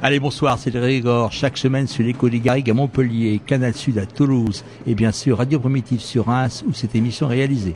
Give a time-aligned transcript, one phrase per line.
[0.00, 1.32] Allez, bonsoir, c'est Grégor.
[1.32, 5.38] Chaque semaine sur l'écho des Garrigues à Montpellier, Canal Sud à Toulouse et bien sûr
[5.38, 7.74] Radio Primitive sur Reims où cette émission est réalisée.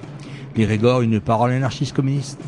[0.55, 2.39] Grégor, une parole anarchiste communiste?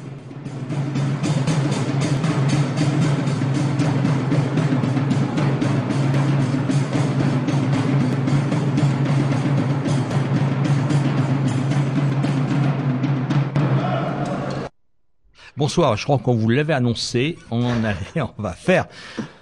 [15.57, 18.87] Bonsoir, je crois qu'on vous l'avait annoncé, on allait, on va faire,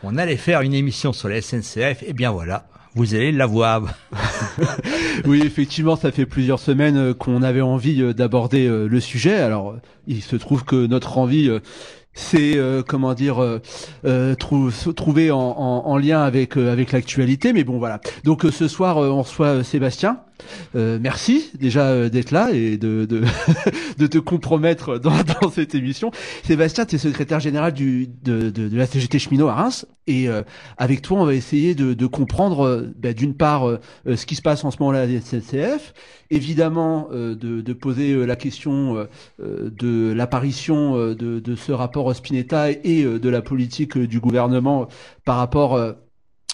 [0.02, 3.82] on allait faire une émission sur la SNCF, et bien voilà, vous allez la voir.
[5.24, 9.36] oui, effectivement, ça fait plusieurs semaines qu'on avait envie d'aborder le sujet.
[9.36, 11.50] Alors, il se trouve que notre envie
[12.14, 13.60] c'est euh, comment dire euh,
[14.04, 17.52] euh, trou trouver en, lien avec avec l'actualité.
[17.52, 18.00] Mais bon voilà.
[18.24, 20.20] Donc ce soir on reçoit Sébastien
[20.74, 23.22] merci déjà d'être là et de de,
[23.98, 26.10] de te compromettre dans, dans cette émission.
[26.44, 30.28] Sébastien tu es secrétaire général du de, de, de la CGT cheminot à Reims et
[30.78, 34.64] avec toi on va essayer de, de comprendre bah, d'une part ce qui se passe
[34.64, 35.94] en ce moment là à la SNCF
[36.30, 39.06] évidemment de, de poser la question
[39.38, 44.88] de l'apparition de, de ce rapport Spinetta et de la politique du gouvernement
[45.24, 45.78] par rapport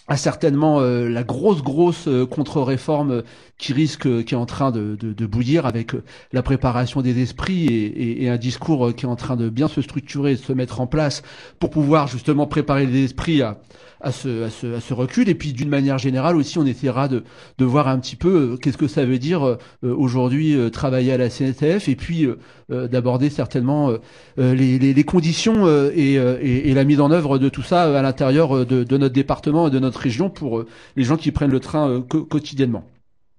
[0.08, 3.22] à certainement la grosse grosse contre-réforme
[3.58, 5.92] qui risque, qui est en train de, bouillir avec
[6.32, 9.68] la préparation des esprits et, et, et, un discours qui est en train de bien
[9.68, 11.22] se structurer, de se mettre en place
[11.58, 13.58] pour pouvoir justement préparer les esprits à,
[14.00, 15.28] à ce, à ce, à ce recul.
[15.28, 17.24] Et puis d'une manière générale aussi, on essaiera de,
[17.58, 21.88] de voir un petit peu qu'est-ce que ça veut dire aujourd'hui travailler à la CNTF
[21.88, 22.28] et puis
[22.68, 23.92] d'aborder certainement
[24.36, 29.14] les, conditions et, et, la mise en œuvre de tout ça à l'intérieur de, notre
[29.14, 30.64] département et de notre région pour
[30.96, 32.84] les gens qui prennent le train quotidiennement.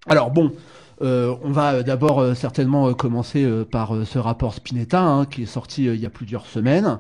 [0.08, 0.54] Alors bon,
[1.02, 5.48] euh, on va d'abord euh, certainement commencer euh, par ce rapport Spinetta hein, qui est
[5.48, 7.00] sorti il y a plusieurs semaines.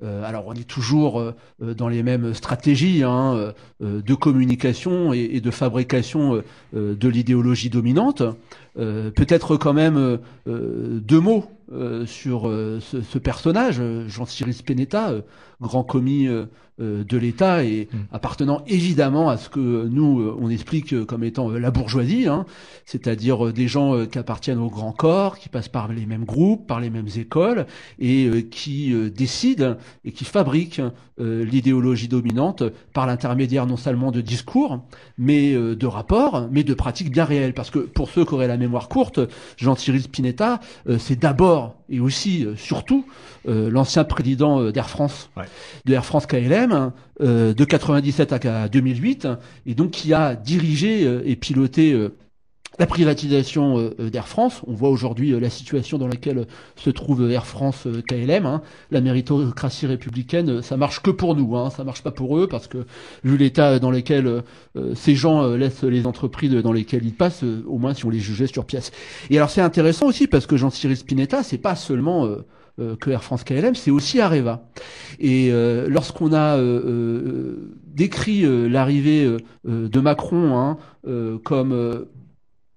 [0.00, 6.40] alors on est toujours dans les mêmes stratégies hein, de communication et, et de fabrication
[6.72, 8.22] de l'idéologie dominante.
[8.76, 11.46] Peut-être quand même deux mots
[12.06, 15.14] sur ce, ce, personnage, Jean-Cyril Spinetta,
[15.60, 16.28] grand commis
[16.78, 17.96] de l'État et mmh.
[18.12, 22.46] appartenant évidemment à ce que nous on explique comme étant la bourgeoisie, hein,
[22.84, 26.80] c'est-à-dire des gens qui appartiennent au grand corps, qui passent par les mêmes groupes, par
[26.80, 27.66] les mêmes écoles
[27.98, 30.82] et qui décident et qui fabriquent
[31.18, 32.62] l'idéologie dominante
[32.92, 34.80] par l'intermédiaire non seulement de discours,
[35.16, 37.54] mais de rapports, mais de pratiques bien réelles.
[37.54, 39.20] Parce que pour ceux qui auraient la mémoire courte,
[39.56, 40.60] Jean-Thierry Spinetta,
[40.98, 43.04] c'est d'abord et aussi surtout
[43.44, 45.44] l'ancien président d'Air France, ouais.
[45.86, 46.67] de Air France KLM
[47.20, 49.28] euh, de 97 à 2008,
[49.66, 52.10] et donc qui a dirigé euh, et piloté euh,
[52.78, 54.62] la privatisation d'Air France.
[54.68, 58.46] On voit aujourd'hui la situation dans laquelle se trouve Air France KLM.
[58.46, 58.62] Hein.
[58.92, 61.70] La méritocratie républicaine, ça marche que pour nous, hein.
[61.70, 62.86] ça marche pas pour eux parce que
[63.24, 64.44] vu l'état dans lequel
[64.94, 68.46] ces gens laissent les entreprises dans lesquelles ils passent, au moins si on les jugeait
[68.46, 68.92] sur pièce.
[69.28, 72.28] Et alors c'est intéressant aussi parce que Jean-Cyril Spinetta, c'est pas seulement
[73.00, 74.68] que Air France KLM, c'est aussi Areva.
[75.18, 79.28] Et euh, lorsqu'on a euh, euh, décrit l'arrivée
[79.64, 80.78] de Macron hein,
[81.44, 82.06] comme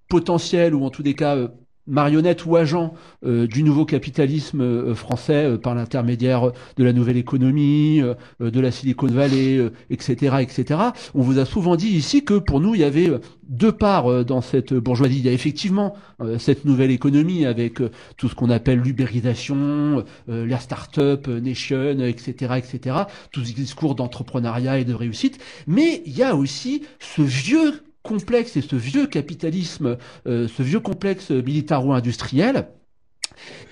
[0.10, 1.38] potentiel ou en tous les cas
[1.88, 2.94] marionnette ou agent
[3.26, 8.02] euh, du nouveau capitalisme euh, français euh, par l'intermédiaire de la nouvelle économie,
[8.40, 10.80] de la Silicon Valley, etc., etc.
[11.14, 13.12] On vous a souvent dit ici que pour nous il y avait
[13.48, 15.20] deux parts dans cette bourgeoisie.
[15.20, 15.96] Il y a effectivement
[16.38, 17.80] cette nouvelle économie avec
[18.18, 22.96] tout ce qu'on appelle l'ubérisation, la start-up nation, etc., etc.
[23.32, 25.40] Tout ce discours d'entrepreneuriat et de réussite.
[25.68, 30.80] Mais il y a aussi ce vieux complexe et ce vieux capitalisme, euh, ce vieux
[30.80, 32.68] complexe militaro-industriel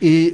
[0.01, 0.33] et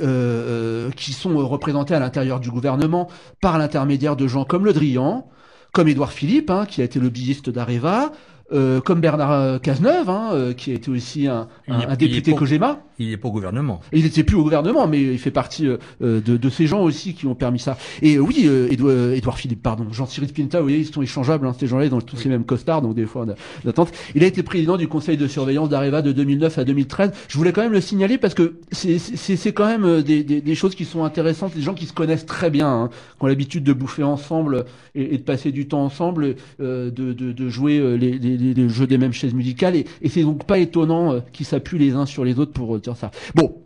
[0.95, 3.09] qui sont représentés à l'intérieur du gouvernement
[3.41, 5.27] par l'intermédiaire de gens comme Le Drian,
[5.73, 8.13] comme Édouard Philippe, hein, qui a été lobbyiste d'Areva,
[8.53, 12.79] euh, comme Bernard euh, Cazeneuve, hein, euh, qui a été aussi un, un, député Cogema.
[12.99, 13.81] Il n'est pas au gouvernement.
[13.91, 15.79] Il n'était plus au gouvernement, mais il fait partie de,
[16.19, 17.77] de, ces gens aussi qui ont permis ça.
[18.01, 21.89] Et oui, Édouard, Philippe, pardon, Jean-Cyril Pinta, vous voyez, ils sont échangeables, hein, ces gens-là,
[21.89, 23.25] dans tous les mêmes costards, donc des fois
[23.63, 23.91] d'attente.
[24.15, 27.11] Il a été président du conseil de surveillance d'Areva de 2009 à 2013.
[27.27, 30.75] Je voulais quand même le signaler parce que c'est quand même des, des, des, choses
[30.75, 33.73] qui sont intéressantes, des gens qui se connaissent très bien, hein, qui ont l'habitude de
[33.73, 38.35] bouffer ensemble et, et, de passer du temps ensemble, de, de, de jouer les, les
[38.53, 41.93] les, jeux des mêmes chaises musicales, et, c'est donc pas étonnant euh, qu'ils s'appuient les
[41.93, 43.07] uns sur les autres pour euh.
[43.33, 43.63] Bon,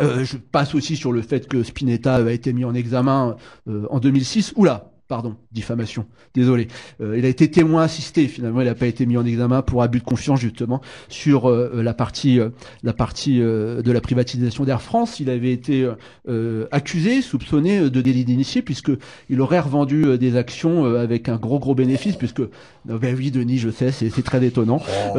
[0.00, 3.98] euh, je passe aussi sur le fait que Spinetta a été mis en examen en
[3.98, 4.52] 2006.
[4.56, 6.68] Oula, pardon, diffamation, désolé.
[7.02, 9.82] Euh, il a été témoin assisté, finalement, il n'a pas été mis en examen pour
[9.82, 10.80] abus de confiance, justement,
[11.10, 12.48] sur euh, la partie, euh,
[12.82, 15.20] la partie de la privatisation d'Air France.
[15.20, 15.86] Il avait été
[16.70, 22.16] accusé, soupçonné de délit d'initié, puisqu'il aurait revendu des actions avec un gros, gros bénéfice,
[22.16, 22.40] puisque,
[22.86, 24.80] ben oui, Denis, je sais, c'est très étonnant.
[25.14, 25.18] Oh,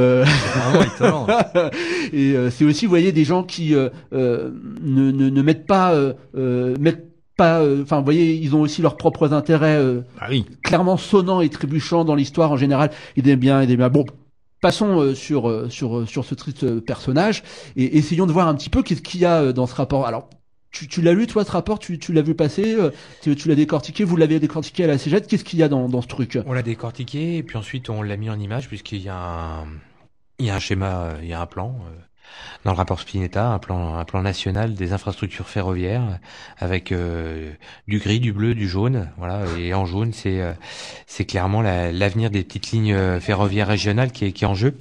[0.96, 1.28] étonnant.
[2.14, 5.94] Et c'est aussi, vous voyez, des gens qui ne, ne, ne, mettent pas,
[6.34, 10.46] mettent pas, euh, enfin, vous voyez, ils ont aussi leurs propres intérêts euh, ah oui.
[10.64, 12.92] clairement sonnants et trébuchants dans l'histoire en général.
[13.16, 13.90] Ils aiment bien, ils aiment bien.
[13.90, 14.06] Bon,
[14.62, 17.44] passons euh, sur sur sur ce triste personnage
[17.76, 20.06] et essayons de voir un petit peu qu'est-ce qu'il y a dans ce rapport.
[20.06, 20.30] Alors.
[20.76, 21.78] Tu, tu l'as lu toi ce rapport?
[21.78, 22.76] Tu, tu l'as vu passer?
[23.22, 24.04] Tu, tu l'as décortiqué?
[24.04, 26.40] Vous l'avez décortiqué à la CGT Qu'est-ce qu'il y a dans, dans ce truc?
[26.48, 29.68] On l'a décortiqué et puis ensuite on l'a mis en image puisqu'il y a un
[30.40, 31.76] il y a un schéma, il y a un plan
[32.64, 36.20] dans le rapport Spinetta, un plan, national des infrastructures ferroviaires
[36.58, 37.52] avec euh,
[37.88, 39.10] du gris, du bleu, du jaune.
[39.18, 40.54] Voilà, et en jaune, c'est euh,
[41.28, 44.76] clairement l'avenir des petites lignes euh, ferroviaires régionales qui est en jeu.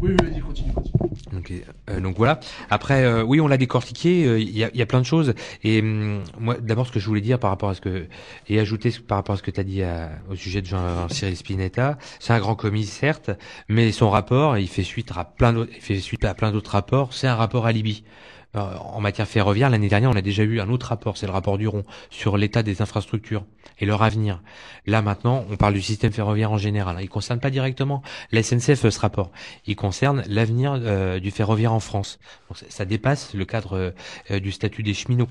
[0.00, 0.94] Oui, vas-y, continue, continue.
[1.32, 1.52] Donc,
[1.90, 2.40] euh, donc voilà.
[2.70, 4.24] Après, euh, oui, on l'a décortiqué.
[4.24, 5.34] Euh, il y, a, plein de choses.
[5.62, 8.06] Et hum, moi, d'abord, ce que je voulais dire par rapport à ce que
[8.48, 9.82] et ajouter par rapport à ce que tu as dit
[10.30, 13.30] au sujet de Jean-Cyril Spinetta, c'est un grand commis certes,
[13.68, 16.72] mais son rapport, il fait suite à plein d'autres, il fait suite à plein d'autres
[16.72, 17.12] rapports.
[17.12, 18.04] C'est un rapport alibi.
[18.04, 21.32] Euh, en matière ferroviaire, l'année dernière, on a déjà eu un autre rapport, c'est le
[21.32, 23.44] rapport Duron, sur l'état des infrastructures
[23.78, 24.42] et leur avenir.
[24.86, 26.98] Là, maintenant, on parle du système ferroviaire en général.
[27.00, 29.30] Il concerne pas directement la SNCF, ce rapport.
[29.66, 32.18] Il concerne l'avenir euh, du ferroviaire en France.
[32.68, 33.92] ça, dépasse le cadre
[34.30, 35.28] euh, du statut des cheminots.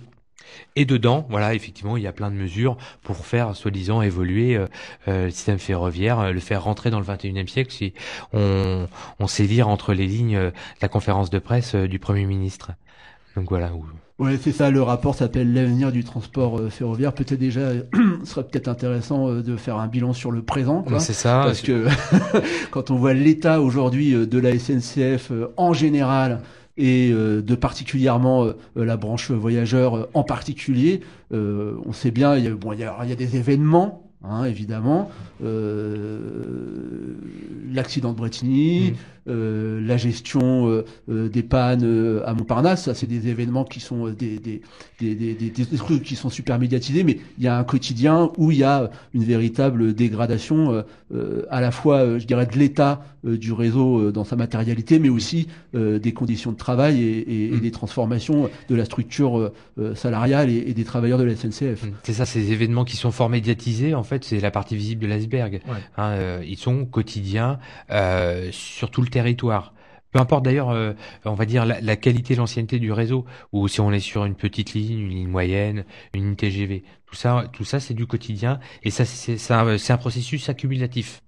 [0.76, 4.60] Et dedans, voilà, effectivement, il y a plein de mesures pour faire, soi-disant, évoluer
[5.08, 7.94] le système ferroviaire, le faire rentrer dans le 21e siècle si
[8.34, 8.88] on,
[9.20, 12.74] on sait lire entre les lignes la conférence de presse du Premier ministre.
[13.36, 13.72] Donc voilà.
[14.20, 14.70] Ouais, c'est ça.
[14.70, 17.14] Le rapport s'appelle l'avenir du transport euh, ferroviaire.
[17.14, 17.72] Peut-être déjà,
[18.24, 20.86] ce serait peut-être intéressant euh, de faire un bilan sur le présent.
[21.00, 21.42] C'est ça.
[21.46, 21.88] Parce que
[22.72, 26.42] quand on voit l'état aujourd'hui euh, de la SNCF en général
[26.76, 32.74] et de particulièrement la branche voyageurs en particulier, on sait bien, il y a, bon,
[32.74, 35.12] il y a, il y a des événements Hein, évidemment,
[35.44, 36.18] euh,
[37.74, 38.96] l'accident de Bretigny, mm.
[39.28, 44.40] euh, la gestion euh, des pannes à Montparnasse, ça c'est des événements qui sont des,
[44.40, 44.62] des,
[45.02, 48.52] des, des, des trucs qui sont super médiatisés, mais il y a un quotidien où
[48.52, 50.86] il y a une véritable dégradation
[51.50, 56.14] à la fois, je dirais, de l'état du réseau dans sa matérialité, mais aussi des
[56.14, 57.60] conditions de travail et, et, et, mm.
[57.60, 59.52] des transformations de la structure
[59.96, 61.86] salariale et, et, des travailleurs de la SNCF.
[62.04, 65.02] C'est ça, ces événements qui sont fort médiatisés en fait fait, c'est la partie visible
[65.02, 65.62] de l'iceberg.
[65.98, 67.60] Hein, euh, ils sont quotidiens
[67.92, 69.74] euh, sur tout le territoire.
[70.12, 70.94] Peu importe d'ailleurs, euh,
[71.26, 74.74] on va dire la, qualité, l'ancienneté du réseau, ou si on est sur une petite
[74.74, 76.84] ligne, une ligne moyenne, une ligne TGV.
[77.08, 81.23] Tout ça, tout ça, c'est du quotidien, et ça, c'est un, un processus accumulatif.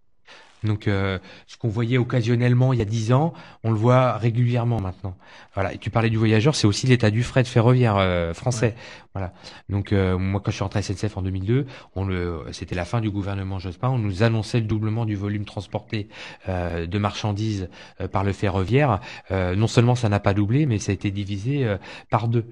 [0.66, 4.82] Donc, euh, ce qu'on voyait occasionnellement il y a dix ans, on le voit régulièrement
[4.82, 5.16] maintenant.
[5.54, 5.74] Voilà.
[5.74, 8.76] Et tu parlais du voyageur, c'est aussi l'état du fret ferroviaire euh, français.
[9.14, 9.34] Voilà.
[9.70, 12.86] Donc, euh, moi, quand je suis rentré à SNCF en 2002, on le, c'était la
[12.86, 13.90] fin du gouvernement Jospin.
[13.90, 16.10] On nous annonçait le doublement du volume transporté
[16.48, 17.70] de marchandises
[18.12, 19.00] par le ferroviaire.
[19.32, 21.76] non seulement ça n'a pas doublé, mais ça a été divisé
[22.10, 22.46] par deux.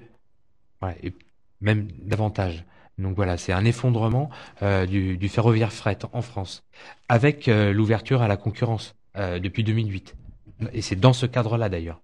[0.80, 0.96] Voilà.
[1.02, 1.12] Et
[1.60, 2.64] même davantage.
[2.98, 4.30] Donc voilà, c'est un effondrement
[4.62, 6.64] euh, du, du, ferroviaire fret en France,
[7.08, 10.14] avec euh, l'ouverture à la concurrence euh, depuis 2008.
[10.72, 12.00] Et c'est dans ce cadre-là d'ailleurs.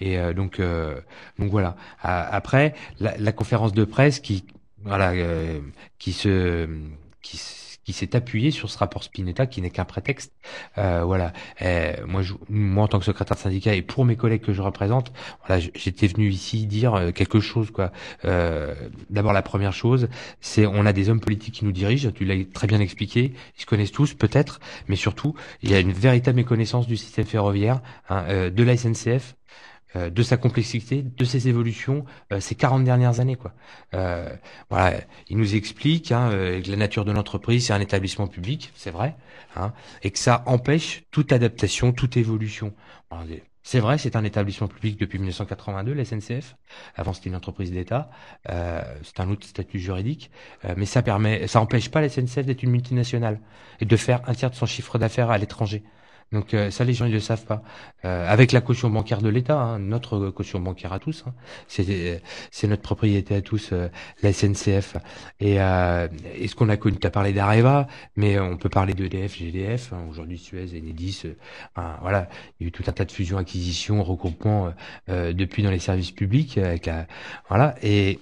[0.00, 0.60] Et donc,
[1.38, 1.76] donc voilà.
[2.00, 4.44] après, la, la, conférence de presse qui,
[4.82, 5.12] voilà,
[5.98, 6.66] qui se,
[7.92, 10.32] qui s'est appuyé sur ce rapport Spinetta qui n'est qu'un prétexte.
[10.78, 11.32] Euh, voilà.
[12.06, 15.12] moi, je, moi, en tant que secrétaire syndicat et pour mes collègues que je représente,
[15.46, 17.70] voilà, j'étais venu ici dire euh, quelque chose.
[17.70, 17.92] Quoi.
[18.24, 18.74] Euh,
[19.10, 20.08] D'abord, la première chose,
[20.40, 22.10] c'est on a des hommes politiques qui nous dirigent.
[22.10, 23.34] Tu l'as très bien expliqué.
[23.58, 27.26] Ils se connaissent tous, peut-être, mais surtout, il y a une véritable méconnaissance du système
[27.26, 29.36] ferroviaire, hein, euh, de la SNCF
[29.96, 33.36] euh, de sa complexité, de ses évolutions euh, ces 40 dernières années.
[33.36, 33.52] Quoi.
[33.94, 34.34] Euh,
[34.70, 38.90] voilà, il nous explique hein, que la nature de l'entreprise, c'est un établissement public, c'est
[38.90, 39.16] vrai,
[39.54, 39.72] hein,
[40.02, 42.72] et que ça empêche toute adaptation, toute évolution.
[43.62, 46.56] C'est vrai, c'est un établissement public depuis 1982, la SNCF.
[46.96, 48.10] Avant, c'était une entreprise d'État.
[48.48, 50.30] Euh, c'est un autre statut juridique,
[50.76, 53.40] mais ça permet, ça empêche pas la SNCF d'être une multinationale
[53.80, 55.84] et de faire un tiers de son chiffre d'affaires à l'étranger.
[56.32, 57.62] Donc euh, ça, les gens ils le savent pas.
[58.04, 61.34] Euh, avec la caution bancaire de l'État, hein, notre caution bancaire à tous, hein,
[61.68, 63.88] c'est c'est notre propriété à tous, euh,
[64.22, 64.96] la SNCF.
[65.40, 67.86] Et, et ce qu'on a connu, tu as parlé d'Areva,
[68.16, 71.22] mais on peut parler d'EDF, GDF, hein, aujourd'hui Suez, Enedis.
[72.00, 74.72] voilà, il y a eu tout un tas de fusions, acquisitions, regroupements
[75.08, 76.58] depuis dans les services publics.
[76.58, 76.88] Avec
[77.48, 78.18] voilà, et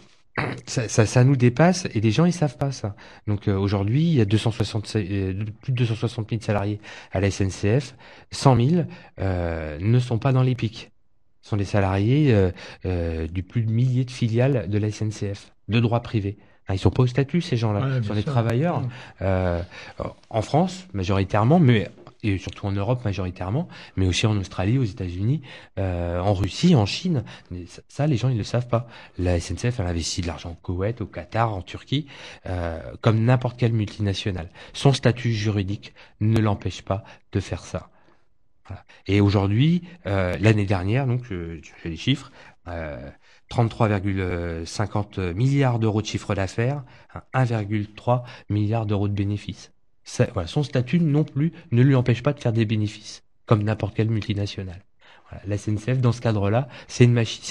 [0.67, 2.95] ça, ça, ça, nous dépasse et les gens ils savent pas ça.
[3.27, 6.81] Donc euh, aujourd'hui il y a 260 euh, plus de 260 000 salariés
[7.13, 7.95] à la SNCF,
[8.31, 8.83] 100 000
[9.21, 10.91] euh, ne sont pas dans les pics.
[11.43, 12.51] Ce sont des salariés
[12.85, 16.37] euh, du plus de milliers de filiales de la SNCF, de droit privé.
[16.69, 18.83] Hein, ils sont pas au statut ces gens-là, ils sont des travailleurs.
[19.21, 21.89] en France majoritairement, mais
[22.23, 25.43] et surtout en Europe majoritairement, mais aussi en Australie, aux États-Unis,
[25.79, 27.25] euh, en Russie, en Chine.
[27.89, 28.87] ça, les gens ils le savent pas.
[29.19, 32.07] La SNCF elle investit de l'argent au Koweït, au Qatar, en Turquie,
[32.47, 34.51] euh, comme n'importe quelle multinationale.
[34.73, 37.89] Son statut juridique ne l'empêche pas de faire ça.
[39.09, 42.31] Et aujourd'hui, euh, l'année dernière, donc j'ai les chiffres.
[43.51, 46.85] 33,50 milliards d'euros de chiffre d'affaires,
[47.35, 49.73] 1,3 milliard d'euros de bénéfices
[50.05, 54.11] son statut non plus ne lui empêche pas de faire des bénéfices, comme n'importe quelle
[54.11, 54.85] multinationale.
[55.47, 57.07] la SNCF, dans ce cadre-là, c'est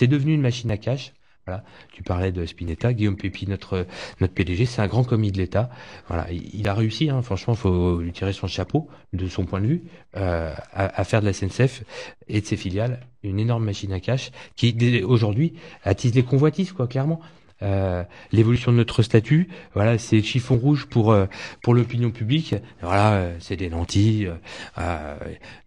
[0.07, 1.13] devenu une machine à cash.
[1.45, 1.63] Voilà.
[1.91, 3.87] Tu parlais de Spinetta, Guillaume Pépi, notre
[4.21, 5.71] notre PDG, c'est un grand commis de l'État.
[6.07, 7.09] Voilà, il, a réussi.
[7.09, 9.83] Hein, franchement, faut lui tirer son chapeau de son point de vue
[10.15, 11.83] euh, à, faire de la SNCF
[12.27, 15.53] et de ses filiales une énorme machine à cash qui aujourd'hui
[15.83, 17.19] attise les convoitises, quoi, clairement.
[17.61, 19.49] Euh, l'évolution de notre statut.
[19.73, 21.25] Voilà, c'est chiffon rouge pour euh,
[21.61, 22.55] pour l'opinion publique.
[22.81, 24.31] Voilà, euh, c'est des lentilles.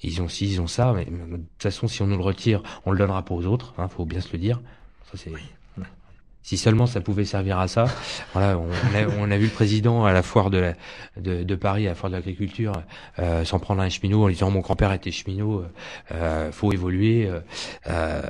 [0.02, 0.92] ils ont ci, ils ont ça.
[0.94, 3.75] Mais de toute façon, si on nous le retire, on le donnera pas aux autres.
[3.78, 4.61] Hein, faut bien se le dire.
[5.11, 5.32] Ça c'est.
[6.42, 7.87] Si seulement ça pouvait servir à ça.
[8.32, 10.75] Voilà, on a, on a vu le président à la foire de, la,
[11.16, 12.72] de, de Paris, à la foire de l'agriculture,
[13.18, 15.64] euh, s'en prendre un cheminot en disant mon grand-père était cheminot,
[16.12, 17.30] euh, faut évoluer.
[17.88, 18.22] Euh,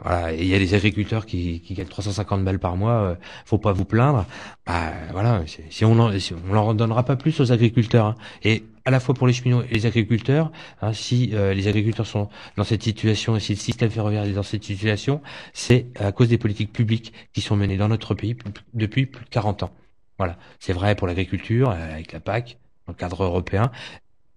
[0.00, 3.14] voilà, et il y a des agriculteurs qui, qui gagnent 350 balles par mois, euh,
[3.44, 4.26] faut pas vous plaindre.
[4.66, 8.06] Bah, voilà, si on, en, si on leur donnera pas plus aux agriculteurs.
[8.06, 8.14] Hein.
[8.42, 10.52] Et à la fois pour les cheminots et les agriculteurs.
[10.82, 14.32] Hein, si euh, les agriculteurs sont dans cette situation et si le système ferroviaire est
[14.32, 15.22] dans cette situation,
[15.52, 18.36] c'est à cause des politiques publiques qui sont menées dans notre pays
[18.74, 19.70] depuis plus de 40 ans.
[20.18, 23.72] Voilà, c'est vrai pour l'agriculture euh, avec la PAC, dans le cadre européen,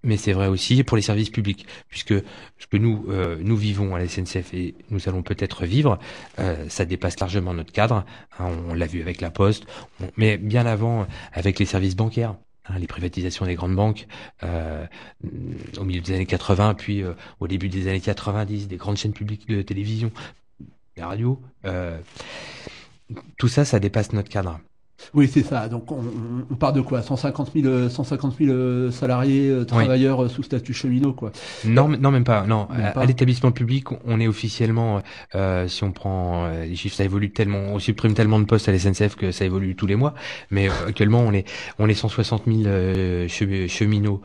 [0.03, 3.93] mais c'est vrai aussi pour les services publics, puisque ce que nous euh, nous vivons
[3.93, 5.99] à la SNCF et nous allons peut-être vivre,
[6.69, 8.05] ça dépasse largement notre cadre.
[8.39, 9.65] Hein, on l'a vu avec la Poste,
[10.15, 12.35] mais bien avant avec les services bancaires.
[12.69, 14.07] Hein, les privatisations des grandes banques
[14.43, 14.85] euh,
[15.77, 19.13] au milieu des années 80, puis euh, au début des années 90, des grandes chaînes
[19.13, 20.11] publiques de télévision,
[20.95, 21.41] des radios.
[21.65, 21.97] Euh,
[23.37, 24.59] tout ça, ça dépasse notre cadre.
[25.13, 25.69] Oui, c'est ça.
[25.69, 26.01] Donc, on,
[26.49, 27.01] on, part de quoi?
[27.01, 31.31] 150 000, 150 000 salariés, euh, travailleurs euh, sous statut cheminot, quoi.
[31.65, 32.45] Non, non, même pas.
[32.45, 35.01] Non, à, l'établissement public, on est officiellement,
[35.35, 38.67] euh, si on prend euh, les chiffres, ça évolue tellement, on supprime tellement de postes
[38.69, 40.13] à la SNCF que ça évolue tous les mois.
[40.51, 41.47] Mais actuellement, on est,
[41.79, 43.27] on est 160 000
[43.67, 44.21] cheminots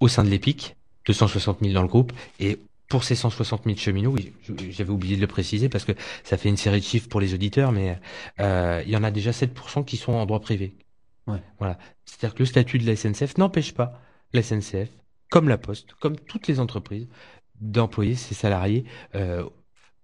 [0.00, 0.76] au sein de l'EPIC,
[1.06, 4.32] 260 000 dans le groupe, et pour ces 160 000 cheminots, oui,
[4.70, 7.34] j'avais oublié de le préciser parce que ça fait une série de chiffres pour les
[7.34, 7.98] auditeurs, mais
[8.40, 10.76] euh, il y en a déjà 7% qui sont en droit privé.
[11.26, 11.42] Ouais.
[11.58, 11.78] Voilà.
[12.04, 14.00] C'est-à-dire que le statut de la SNCF n'empêche pas
[14.32, 14.90] la SNCF,
[15.30, 17.08] comme la Poste, comme toutes les entreprises,
[17.60, 19.44] d'employer ses salariés euh,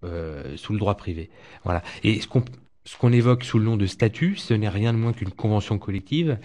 [0.03, 1.29] euh, sous le droit privé.
[1.63, 1.83] Voilà.
[2.03, 2.43] Et ce qu'on
[2.83, 5.77] ce qu'on évoque sous le nom de statut, ce n'est rien de moins qu'une convention
[5.77, 6.39] collective.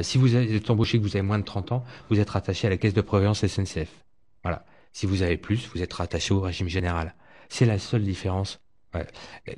[0.00, 2.70] Si vous êtes embauché, que vous avez moins de 30 ans, vous êtes rattaché à
[2.70, 3.90] la caisse de prévoyance SNCF.
[4.42, 4.64] Voilà.
[4.98, 7.14] Si vous avez plus, vous êtes rattaché au régime général.
[7.48, 8.58] C'est la seule différence.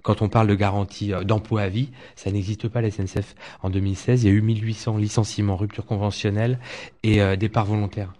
[0.02, 3.34] Quand on parle de garantie euh, d'emploi à vie, ça n'existe pas à la SNCF.
[3.62, 6.58] En 2016, il y a eu 1800 licenciements, ruptures conventionnelles
[7.04, 8.12] et euh, départs volontaires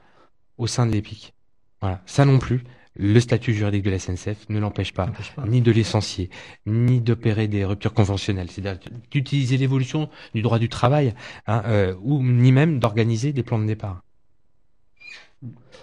[0.57, 1.35] au sein de l'EPIC.
[1.83, 2.65] Voilà, ça non plus.
[2.97, 5.11] Le statut juridique de la SNCF ne l'empêche pas,
[5.47, 6.31] ni de licencier,
[6.65, 11.13] ni d'opérer des ruptures conventionnelles, c'est-à-dire d'utiliser l'évolution du droit du travail,
[11.47, 14.01] hein, euh, ou ni même d'organiser des plans de départ.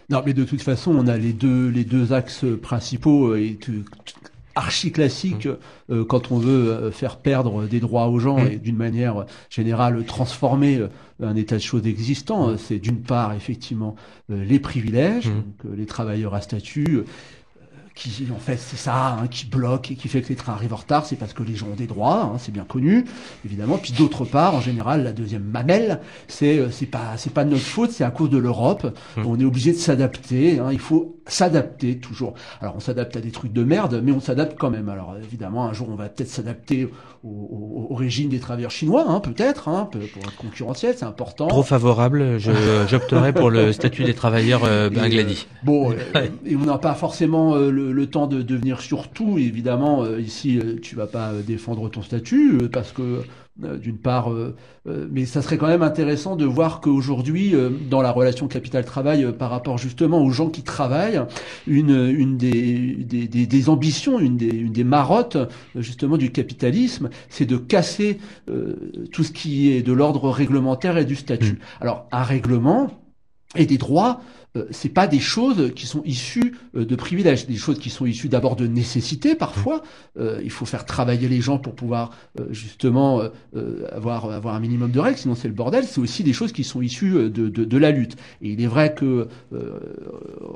[0.09, 3.59] Non, mais de toute façon, on a les deux, les deux axes principaux euh, et
[4.55, 5.91] archi classiques mmh.
[5.91, 8.47] euh, quand on veut euh, faire perdre des droits aux gens mmh.
[8.47, 10.81] et d'une manière générale transformer
[11.21, 12.51] un état de choses existant.
[12.51, 12.57] Mmh.
[12.57, 13.95] C'est d'une part effectivement
[14.29, 17.03] les privilèges, donc, les travailleurs à statut
[17.97, 20.73] qui en fait c'est ça, hein, qui bloque et qui fait que les trains arrivent
[20.73, 23.05] en retard, c'est parce que les gens ont des droits, hein, c'est bien connu,
[23.45, 23.77] évidemment.
[23.77, 27.49] Puis d'autre part, en général, la deuxième mamelle, c'est euh, c'est pas c'est pas de
[27.49, 28.95] notre faute, c'est à cause de l'Europe.
[29.17, 29.21] Mmh.
[29.25, 30.59] On est obligé de s'adapter.
[30.59, 32.35] Hein, il faut s'adapter toujours.
[32.61, 34.89] Alors on s'adapte à des trucs de merde, mais on s'adapte quand même.
[34.89, 36.85] Alors évidemment, un jour on va peut-être s'adapter
[37.23, 41.47] au, au, au, régime des travailleurs chinois, hein, peut-être, hein, pour être concurrentiel, c'est important.
[41.47, 45.47] Trop favorable, j'opterais pour le statut des travailleurs euh, Et, Bangladi.
[45.49, 49.09] euh, bon, euh, et on n'a pas forcément euh, le, le temps de devenir sur
[49.09, 49.37] tout.
[49.37, 53.21] Évidemment, euh, ici, euh, tu vas pas euh, défendre ton statut parce que
[53.59, 54.55] d'une part, euh,
[54.87, 59.33] euh, mais ça serait quand même intéressant de voir qu'aujourd'hui, euh, dans la relation capital-travail,
[59.37, 61.21] par rapport justement aux gens qui travaillent,
[61.65, 65.37] une, une des, des, des, des ambitions, une des, une des marottes
[65.75, 68.19] justement du capitalisme, c'est de casser
[69.11, 71.59] tout ce qui est de l'ordre réglementaire et du statut.
[71.81, 72.91] Alors, un règlement
[73.55, 74.21] et des droits,
[74.71, 78.29] c'est pas des choses qui sont issues euh, de privilèges, des choses qui sont issues
[78.29, 79.81] d'abord de nécessité parfois.
[80.19, 84.55] Euh, il faut faire travailler les gens pour pouvoir euh, justement euh, euh, avoir avoir
[84.55, 85.83] un minimum de règles, sinon c'est le bordel.
[85.85, 88.15] C'est aussi des choses qui sont issues euh, de, de, de la lutte.
[88.41, 89.79] Et il est vrai que euh,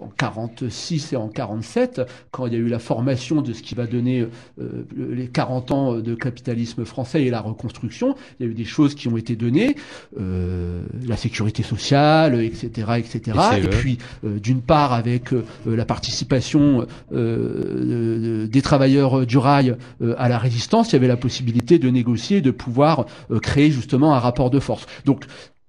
[0.02, 3.76] en 46 et en 47, quand il y a eu la formation de ce qui
[3.76, 4.28] va donner
[4.60, 8.66] euh, les 40 ans de capitalisme français et la reconstruction, il y a eu des
[8.66, 9.76] choses qui ont été données,
[10.20, 13.40] euh, la sécurité sociale, etc., etc.
[13.58, 13.91] Et puis,
[14.24, 20.30] euh, d'une part, avec euh, la participation euh, de- des travailleurs du rail euh, à
[20.30, 24.20] la résistance, il y avait la possibilité de négocier, de pouvoir euh, créer justement un
[24.20, 24.86] rapport de force.
[25.06, 25.26] Donc,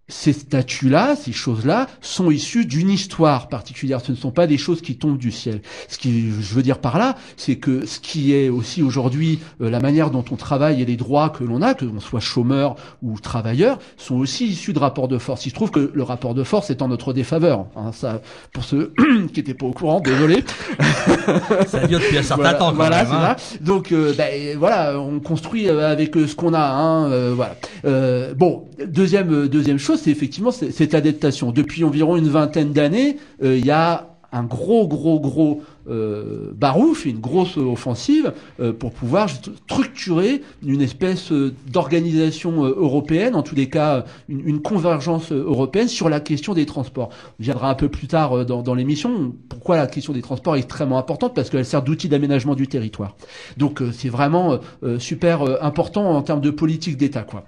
[0.09, 4.01] ces statuts-là, ces choses-là, sont issus d'une histoire particulière.
[4.05, 5.62] Ce ne sont pas des choses qui tombent du ciel.
[5.88, 9.71] Ce qui, je veux dire par là, c'est que ce qui est aussi aujourd'hui euh,
[9.71, 12.77] la manière dont on travaille et les droits que l'on a, que l'on soit chômeur
[13.03, 15.47] ou travailleur, sont aussi issus de rapports de force.
[15.47, 17.67] Il se trouve que le rapport de force est en notre défaveur.
[17.77, 18.21] Hein, ça,
[18.53, 18.93] pour ceux
[19.33, 20.45] qui n'étaient pas au courant, désolé.
[21.67, 23.12] Ça dure depuis un certain voilà, temps quand voilà, même.
[23.12, 23.37] hein.
[23.38, 23.59] ça.
[23.61, 26.61] Donc euh, ben, voilà, on construit euh, avec euh, ce qu'on a.
[26.61, 27.57] Hein, euh, voilà.
[27.85, 31.53] Euh, bon, deuxième deuxième chose, c'est effectivement cette adaptation.
[31.53, 37.05] Depuis environ une vingtaine d'années, euh, il y a un gros gros gros euh, barouf,
[37.05, 43.55] une grosse offensive euh, pour pouvoir structurer une espèce euh, d'organisation euh, européenne, en tous
[43.55, 47.11] les cas une, une convergence euh, européenne sur la question des transports.
[47.39, 49.35] On viendra un peu plus tard dans, dans l'émission.
[49.49, 53.17] Pourquoi la question des transports est extrêmement importante Parce qu'elle sert d'outil d'aménagement du territoire.
[53.59, 54.59] Donc c'est vraiment
[54.99, 57.45] super important en termes de politique d'État, quoi.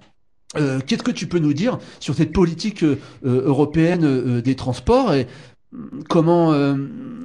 [0.57, 5.15] Euh, Qu'est-ce que tu peux nous dire sur cette politique euh, euh, européenne des transports
[5.15, 5.27] et
[5.73, 6.55] hum, comment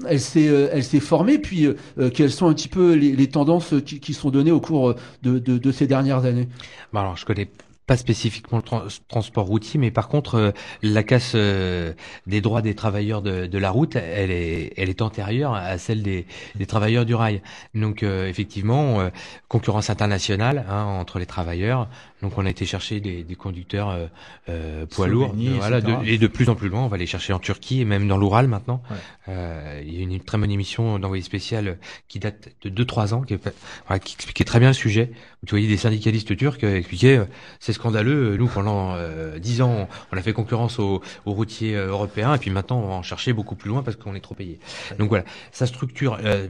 [0.07, 1.67] elle s'est formée puis
[2.13, 6.25] quelles sont un petit peu les, tendances qui, sont données au cours de, ces dernières
[6.25, 6.47] années?
[6.93, 7.49] Bon, alors, je connais
[7.89, 10.51] pas spécifiquement le tran- transport routier, mais par contre, euh,
[10.83, 11.93] la casse euh,
[12.27, 16.03] des droits des travailleurs de, de la route, elle est, elle est antérieure à celle
[16.03, 17.41] des, des travailleurs du rail.
[17.73, 19.09] Donc, euh, effectivement, euh,
[19.47, 21.89] concurrence internationale hein, entre les travailleurs.
[22.21, 24.05] Donc, on a été chercher des, des conducteurs euh,
[24.49, 26.81] euh, poids lourds, voilà, de- et de plus en plus loin.
[26.83, 28.83] On va les chercher en Turquie et même dans l'Oural maintenant.
[28.91, 28.97] Ouais.
[29.29, 33.21] Euh, il y a une, très bonne émission d'envoyé spécial qui date de 2-3 ans,
[33.21, 33.53] qui, est-
[33.87, 35.11] voilà, qui expliquait très bien le sujet.
[35.47, 37.25] Tu voyais des syndicalistes turcs expliquer euh,
[37.61, 38.37] c'est scandaleux.
[38.37, 42.51] Nous, pendant euh, 10 ans, on a fait concurrence aux, routiers euh, européens, et puis
[42.51, 44.59] maintenant, on va en chercher beaucoup plus loin parce qu'on est trop payé.
[44.99, 46.47] Donc voilà, sa structure, euh,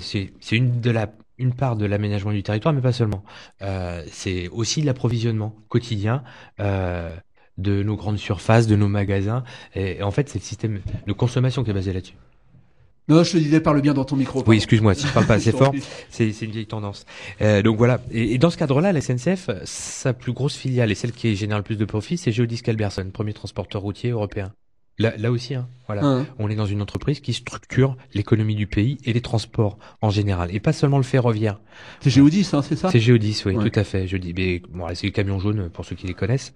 [0.00, 3.24] c'est une part de l'aménagement du territoire, mais pas seulement.
[3.62, 6.22] Euh, c'est aussi l'approvisionnement quotidien.
[6.60, 7.14] Euh,
[7.58, 9.44] de nos grandes surfaces, de nos magasins.
[9.74, 12.14] Et, et en fait, c'est le système de consommation qui est basé là-dessus.
[13.08, 14.44] Non, je te disais parle bien dans ton micro.
[14.46, 15.74] Oui, excuse-moi, si je parle pas assez fort,
[16.08, 17.04] c'est une vieille tendance.
[17.40, 18.00] Euh, donc voilà.
[18.12, 21.58] Et, et dans ce cadre-là, la SNCF, sa plus grosse filiale et celle qui génère
[21.58, 24.52] le plus de profit, c'est Geodis Calberson, premier transporteur routier européen.
[24.98, 26.24] Là, là aussi, hein, voilà.
[26.38, 30.54] On est dans une entreprise qui structure l'économie du pays et les transports en général,
[30.54, 31.60] et pas seulement le ferroviaire.
[32.02, 32.90] C'est Géodis, hein, c'est ça?
[32.90, 33.70] C'est Geodis, oui, Ouais.
[33.70, 34.06] tout à fait.
[34.06, 36.52] Je dis, mais bon, c'est le camion jaune pour ceux qui les connaissent.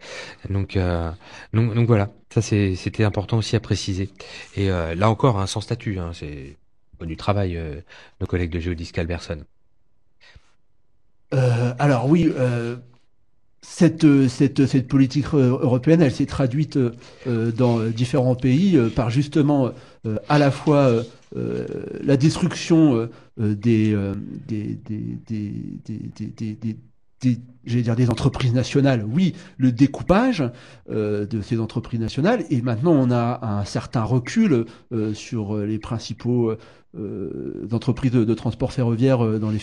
[0.50, 1.10] Donc, euh,
[1.54, 4.10] donc, donc voilà, ça c'était important aussi à préciser.
[4.54, 6.56] Et euh, là encore, hein, sans statut, hein, c'est
[7.00, 7.80] du travail, euh,
[8.20, 9.44] nos collègues de Geodis Calberson.
[11.34, 12.76] Euh, alors oui, euh,
[13.78, 16.92] cette, euh, cette, politique euh, européenne, elle s'est traduite euh,
[17.26, 19.70] euh, dans euh, différents pays euh, par justement
[20.06, 21.02] euh, à la fois euh,
[21.36, 21.66] euh,
[22.02, 24.14] la destruction euh, euh, des, euh,
[27.66, 30.42] dire des entreprises nationales, oui, le découpage
[30.88, 35.78] euh, de ces entreprises nationales, et maintenant on a un certain recul euh, sur les
[35.78, 36.56] principaux
[36.98, 39.60] euh, entreprises de, transport ferroviaire euh, dans les,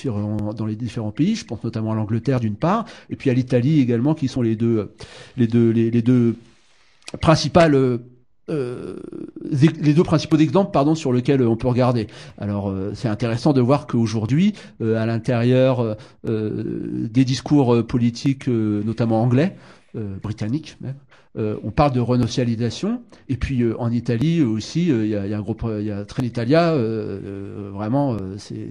[0.56, 1.36] dans les différents pays.
[1.36, 4.56] Je pense notamment à l'Angleterre d'une part, et puis à l'Italie également, qui sont les
[4.56, 4.92] deux,
[5.38, 6.36] les deux, les, deux
[7.22, 7.98] principales euh,
[8.50, 8.98] euh,
[9.52, 12.08] les deux principaux exemples pardon sur lesquels on peut regarder.
[12.38, 19.56] Alors euh, c'est intéressant de voir qu'aujourd'hui euh, à l'intérieur des discours politiques notamment anglais
[20.22, 20.96] britanniques même
[21.36, 23.02] euh, on parle de renationalisation.
[23.28, 25.86] Et puis euh, en Italie aussi, euh, il y, a, y, a, un groupe, il
[25.86, 26.76] y a Trenitalia.
[27.72, 28.70] vraiment, c'est,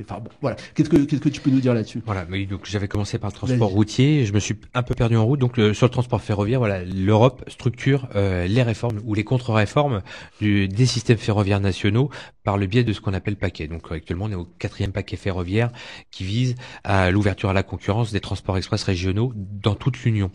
[0.00, 0.56] enfin bon, voilà.
[0.74, 2.02] Qu'est-ce que qu'est-ce que tu peux nous dire là-dessus?
[2.04, 2.24] Voilà.
[2.24, 4.26] Donc j'avais commencé par le transport routier.
[4.26, 5.40] Je me suis un peu perdu en route.
[5.40, 10.02] Donc sur le transport ferroviaire, voilà, l'Europe structure les réformes ou les contre-réformes
[10.40, 12.10] des systèmes ferroviaires nationaux
[12.44, 13.68] par le biais de ce qu'on appelle paquet.
[13.68, 15.70] Donc actuellement, on est au quatrième paquet ferroviaire
[16.10, 20.30] qui vise à l'ouverture à la concurrence des transports express régionaux dans toute l'Union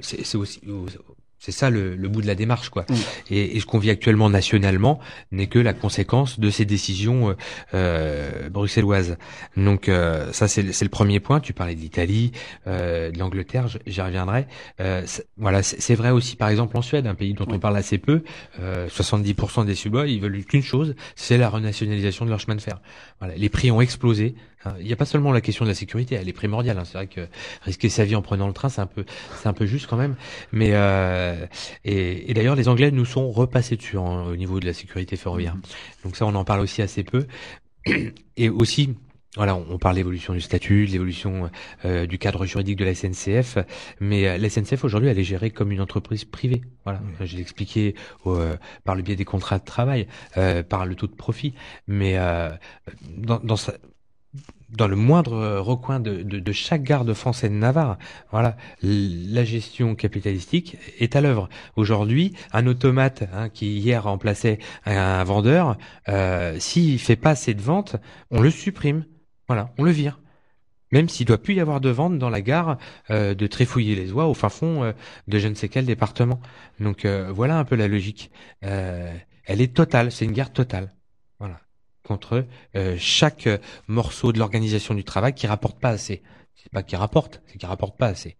[0.00, 0.60] c'est aussi
[1.40, 2.84] c'est ça le, bout de la démarche, quoi.
[2.88, 2.94] Mm.
[3.30, 5.00] Et, ce qu'on vit actuellement nationalement
[5.32, 7.34] n'est que la conséquence de ces décisions euh,
[7.74, 9.16] euh bruxelloises.
[9.56, 11.40] Donc euh, ça, c'est le premier point.
[11.40, 12.32] Tu parlais de l'Italie,
[12.66, 14.46] euh, de l'Angleterre, j'y reviendrai.
[15.38, 18.22] voilà, c'est vrai aussi, par exemple, en Suède, un pays dont on parle assez peu.
[18.60, 22.80] 70% des Suédois, ils veulent qu'une chose, c'est la renationalisation de leur chemin de fer.
[23.18, 24.34] Voilà, les prix ont explosé.
[24.64, 26.78] Hein, il n'y a pas seulement la question de la sécurité, elle est primordiale.
[26.78, 26.84] Hein.
[26.84, 27.28] C'est vrai que
[27.62, 29.04] risquer sa vie en prenant le train, c'est un peu,
[29.36, 30.16] c'est un peu juste quand même.
[30.52, 31.46] Mais euh,
[31.84, 35.56] et, d'ailleurs, les Anglais nous sont repassés dessus hein, au niveau de la sécurité ferroviaire.
[35.56, 36.04] Mm-hmm.
[36.04, 37.26] Donc ça, on en parle aussi assez peu.
[38.36, 38.94] Et aussi,
[39.36, 41.50] voilà, on parle l'évolution du statut, de l'évolution
[41.84, 43.58] euh, du cadre juridique de la SNCF,
[44.00, 46.62] mais euh, la SNCF aujourd'hui, elle est gérée comme une entreprise privée.
[46.84, 47.94] Voilà, j'ai expliqué
[48.26, 50.08] euh, par le biais des contrats de travail,
[50.68, 51.54] par le taux de profit,
[51.86, 52.18] mais
[53.18, 53.74] dans, dans, sa,
[54.72, 57.98] dans le moindre euh, recoin de, de, de chaque gare de France et de Navarre.
[58.30, 61.48] Voilà, la gestion capitalistique est à l'œuvre.
[61.76, 65.76] Aujourd'hui, un automate hein, qui hier remplaçait un, vendeur,
[66.08, 67.96] euh, s'il fait pas assez de ventes,
[68.30, 69.04] on le supprime.
[69.48, 70.20] Voilà, on le vire.
[70.92, 72.76] Même s'il doit plus y avoir de vente dans la gare
[73.10, 74.92] euh, de Tréfouiller-les-Oies au fin fond euh,
[75.28, 76.40] de je ne sais quel département.
[76.80, 78.30] Donc voilà un peu la logique.
[78.62, 80.92] elle est totale, c'est une guerre totale
[82.02, 82.44] contre
[82.76, 83.48] euh, chaque
[83.88, 86.22] morceau de l'organisation du travail qui rapporte pas assez.
[86.56, 88.36] C'est pas qui rapporte, c'est qui rapporte pas assez.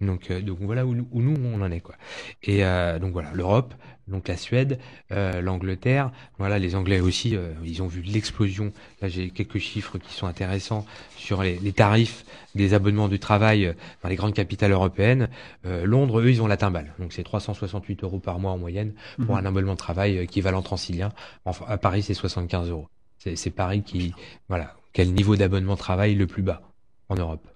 [0.00, 1.96] Donc, euh, donc voilà où, nous on en est quoi.
[2.44, 3.74] Et euh, donc voilà l'Europe,
[4.06, 4.78] donc la Suède,
[5.10, 8.70] l'Angleterre, voilà les Anglais aussi, ils ont vu l'explosion.
[9.00, 10.84] Là j'ai quelques chiffres qui sont intéressants
[11.16, 15.30] sur les, tarifs des abonnements du travail dans les grandes capitales européennes.
[15.64, 19.36] Londres eux ils ont la timbale, donc c'est 368 euros par mois en moyenne pour
[19.36, 19.40] mhm.
[19.40, 21.10] un abonnement de travail équivalent transilien.
[21.46, 22.88] Enfin, à Paris c'est 75 euros.
[23.34, 24.14] C'est Paris qui,
[24.48, 26.62] voilà, quel niveau d'abonnement travail le plus bas
[27.08, 27.46] en Europe.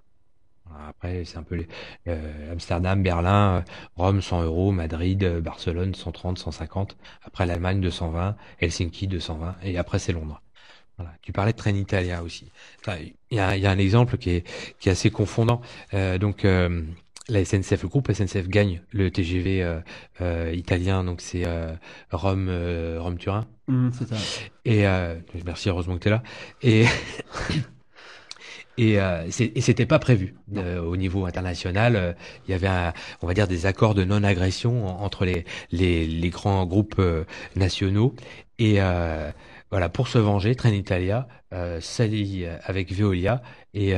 [0.88, 1.68] Après, c'est un peu les,
[2.06, 3.62] euh, Amsterdam, Berlin, euh,
[3.96, 6.96] Rome 100 euros, Madrid, euh, Barcelone 130, 150.
[7.22, 10.40] Après l'Allemagne 220, Helsinki 220 et après c'est Londres.
[10.96, 11.12] Voilà.
[11.22, 12.50] Tu parlais de Trenitalia aussi.
[12.86, 14.46] Il y, a, y, a, un exemple qui est,
[14.80, 15.60] qui est assez confondant.
[15.92, 16.44] donc
[17.28, 19.80] la SNCF, le groupe SNCF gagne le TGV euh,
[20.20, 21.72] euh, italien, donc c'est euh,
[22.10, 22.50] Rome,
[22.98, 23.46] Rome Turin.
[23.66, 24.16] Mmh, c'est ça.
[24.64, 24.84] Et
[25.44, 26.22] merci, heureusement que tu es là.
[26.62, 26.86] Et
[28.78, 32.16] et, et c'était pas prévu au niveau international.
[32.46, 36.30] Il y avait, un, on va dire, des accords de non-agression entre les, les, les
[36.30, 37.02] grands groupes
[37.56, 38.14] nationaux
[38.58, 38.78] et
[39.70, 41.26] voilà, pour se venger, Trenitalia
[41.80, 43.42] s'allie avec Veolia
[43.74, 43.94] et,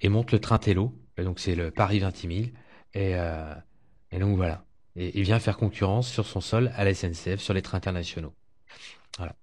[0.00, 2.32] et monte le train Tello donc c'est le Paris 20 000.
[2.94, 3.54] Et, euh,
[4.10, 4.64] et donc voilà.
[4.96, 8.34] Et il vient faire concurrence sur son sol à la SNCF, sur les trains internationaux.
[9.16, 9.34] Voilà.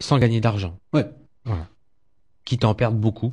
[0.00, 0.78] Sans gagner d'argent.
[0.92, 1.06] Ouais.
[1.44, 1.68] Voilà.
[2.44, 3.32] Quitte à en perdre beaucoup.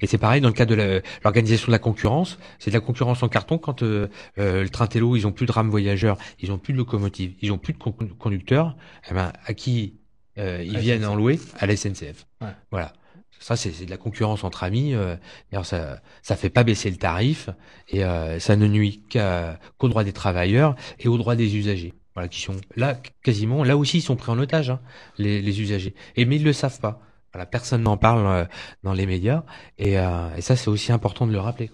[0.00, 2.38] Et c'est pareil dans le cas de l'organisation de la concurrence.
[2.58, 5.46] C'est de la concurrence en carton quand euh, euh, le train Tello, ils ont plus
[5.46, 8.76] de rames voyageurs, ils ont plus de locomotives, ils ont plus de conducteurs.
[9.10, 9.94] Eh ben, à qui
[10.38, 11.38] euh, ils viennent en louer?
[11.58, 12.26] À la SNCF.
[12.40, 12.48] Ouais.
[12.70, 12.92] Voilà.
[13.40, 14.94] Ça, c'est de la concurrence entre amis.
[14.94, 15.16] Euh,
[15.62, 17.50] ça, ça fait pas baisser le tarif
[17.88, 21.94] et euh, ça ne nuit qu'aux droits des travailleurs et aux droits des usagers.
[22.14, 24.80] Voilà, qui sont là quasiment, là aussi, ils sont pris en otage, hein,
[25.18, 25.94] les, usagers.
[26.16, 27.00] Et mais ils le savent pas.
[27.32, 28.44] Voilà, personne n'en parle euh,
[28.82, 29.44] dans les médias
[29.78, 29.94] et,
[30.40, 31.70] ça, c'est aussi important de le rappeler.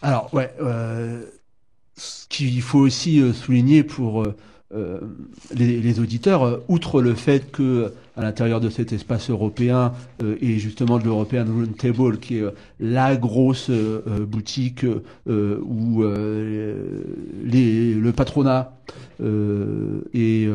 [0.00, 0.54] Alors, ouais,
[1.96, 4.24] ce qu'il faut aussi souligner pour
[4.74, 4.98] euh,
[5.54, 10.58] les, auditeurs, euh, outre le fait que à l'intérieur de cet espace européen euh, et
[10.58, 12.44] justement de l'European Roundtable, qui est
[12.80, 14.84] la grosse boutique
[15.26, 16.82] où le
[18.14, 18.72] patronat
[19.22, 20.48] et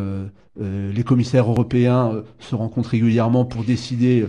[0.60, 4.26] les commissaires européens se rencontrent régulièrement pour décider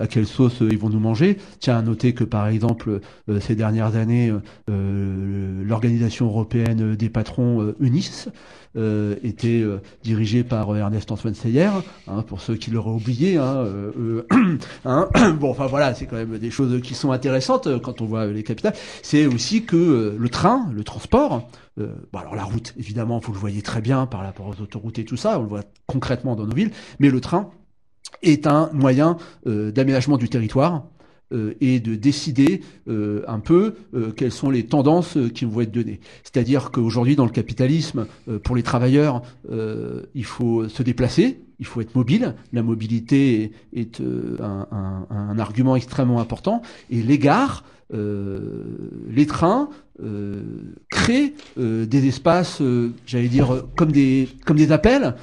[0.00, 1.38] à quelle sauce ils vont nous manger.
[1.60, 3.00] Tiens à noter que par exemple
[3.40, 4.32] ces dernières années,
[4.68, 8.28] l'organisation européenne des patrons UNIS
[8.76, 11.70] euh, était euh, dirigé par euh, Ernest Antoine Seyer,
[12.08, 13.38] hein, pour ceux qui l'auraient oublié.
[13.38, 13.64] Hein,
[14.84, 15.08] hein.
[15.40, 18.42] bon, enfin voilà, c'est quand même des choses qui sont intéressantes quand on voit les
[18.42, 18.74] capitales.
[19.02, 21.48] C'est aussi que le train, le transport,
[22.12, 25.16] alors la route, évidemment, vous le voyez très bien par rapport aux autoroutes et tout
[25.16, 27.50] ça, on le voit concrètement dans nos villes, mais le train
[28.22, 30.84] est un moyen d'aménagement du territoire
[31.32, 35.72] euh, et de décider euh, un peu euh, quelles sont les tendances qui vont être
[35.72, 35.98] données.
[36.22, 38.06] C'est-à-dire qu'aujourd'hui, dans le capitalisme,
[38.44, 39.22] pour les travailleurs,
[40.14, 42.36] il faut se déplacer, il faut être mobile.
[42.52, 46.62] La mobilité est, un, un, un, argument extrêmement important.
[46.90, 49.68] Et les gares, les trains,
[50.02, 50.42] euh,
[50.90, 52.62] créent des espaces,
[53.06, 55.14] j'allais dire, comme des, comme des appels,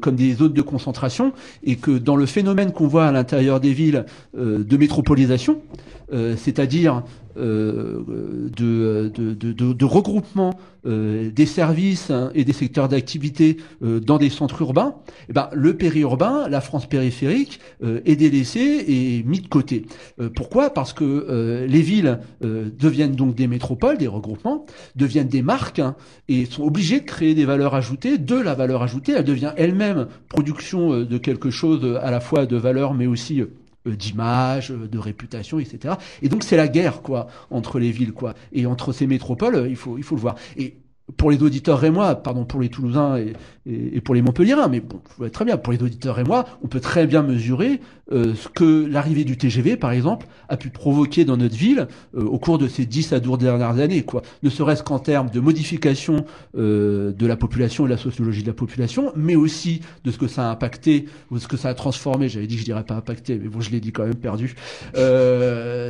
[0.00, 3.72] comme des zones de concentration, et que dans le phénomène qu'on voit à l'intérieur des
[3.72, 5.60] villes de métropolisation,
[6.10, 7.02] c'est-à-dire
[7.38, 8.02] euh,
[8.56, 14.16] de, de, de, de, regroupement euh, des services hein, et des secteurs d'activité euh, dans
[14.16, 14.94] des centres urbains,
[15.28, 19.84] eh ben, le périurbain, la France périphérique, est délaissé et mis de côté.
[20.34, 20.70] pourquoi?
[20.70, 24.08] Parce que les villes deviennent donc des métropoles, des
[24.94, 25.96] deviennent des marques hein,
[26.28, 29.12] et sont obligées de créer des valeurs ajoutées, de la valeur ajoutée.
[29.12, 33.42] Elle devient elle-même production de quelque chose à la fois de valeur mais aussi
[33.86, 35.94] euh, d'image, euh, de réputation, etc.
[36.22, 39.68] Et donc c'est la guerre quoi entre les villes quoi et entre ces métropoles, euh,
[39.68, 40.36] il faut il faut le voir.
[40.56, 40.76] Et
[41.16, 43.32] pour les auditeurs et moi, pardon pour les Toulousains et,
[43.66, 45.00] et, pour les Montpelliérains, mais bon,
[45.32, 48.86] très bien, pour les auditeurs et moi, on peut très bien mesurer euh, ce que
[48.86, 52.66] l'arrivée du TGV, par exemple, a pu provoquer dans notre ville euh, au cours de
[52.66, 54.22] ces 10 à 12 dernières années, quoi.
[54.42, 56.24] Ne serait-ce qu'en termes de modification
[56.56, 60.18] euh, de la population et de la sociologie de la population, mais aussi de ce
[60.18, 62.84] que ça a impacté, ou ce que ça a transformé, j'avais dit que je dirais
[62.84, 64.54] pas impacté, mais bon, je l'ai dit quand même perdu,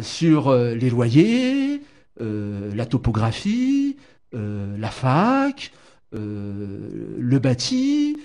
[0.02, 1.80] sur les loyers,
[2.20, 3.96] la topographie,
[4.34, 5.72] euh, la fac,
[6.12, 8.16] euh, le bâti,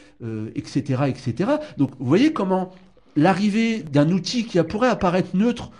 [0.56, 1.52] etc., euh, etc.
[1.78, 2.72] Donc, vous voyez comment
[3.16, 5.72] l'arrivée d'un outil qui pourrait apparaître neutre,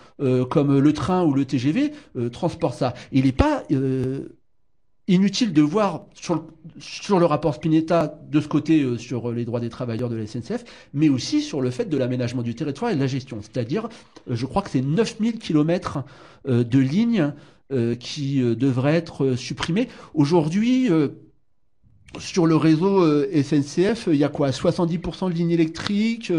[0.50, 1.92] comme le train ou le TGV,
[2.30, 2.92] transporte ça.
[3.10, 3.64] Il n'est pas
[5.08, 6.42] inutile de voir sur le,
[6.78, 10.64] sur le, rapport Spinetta de ce côté sur les droits des travailleurs de la SNCF,
[10.92, 13.38] mais aussi sur le fait de l'aménagement du territoire et de la gestion.
[13.40, 13.88] C'est-à-dire,
[14.28, 16.04] je crois que c'est 9000 kilomètres
[16.46, 17.32] de lignes
[17.98, 19.88] qui euh, devrait être euh, supprimé.
[20.14, 20.88] Aujourd'hui,
[22.18, 26.32] sur le réseau SNCF, il y a quoi 70% de lignes électriques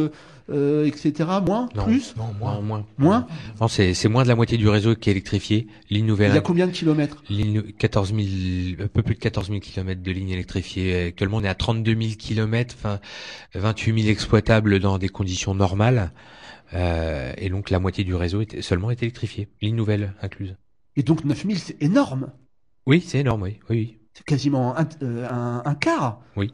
[0.49, 1.29] euh, etc.
[1.45, 2.59] Moins Plus Non, moins.
[2.59, 2.85] moins.
[2.97, 3.27] Moins
[3.61, 5.67] Non, c'est, c'est moins de la moitié du réseau qui est électrifié.
[5.89, 6.31] Ligne nouvelle.
[6.31, 7.23] Il y a combien de kilomètres?
[7.29, 11.05] Ligne, 14 000, un peu plus de 14 000 kilomètres de lignes électrifiées.
[11.07, 12.99] Actuellement, on est à 32 000 kilomètres, enfin
[13.55, 16.11] 28 000 exploitables dans des conditions normales.
[16.73, 19.47] Euh, et donc la moitié du réseau est, seulement est électrifié.
[19.61, 20.55] Ligne nouvelle incluse.
[20.95, 22.31] Et donc 9000, c'est énorme.
[22.85, 23.59] Oui, c'est énorme, oui.
[23.69, 25.27] oui, C'est quasiment un, euh,
[25.65, 26.21] un, quart.
[26.35, 26.53] Oui.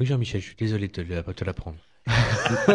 [0.00, 1.78] Oui, Jean-Michel, je suis désolé de te, te l'apprendre.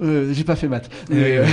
[0.00, 0.90] euh, J'ai pas fait maths.
[1.10, 1.46] Mais, euh,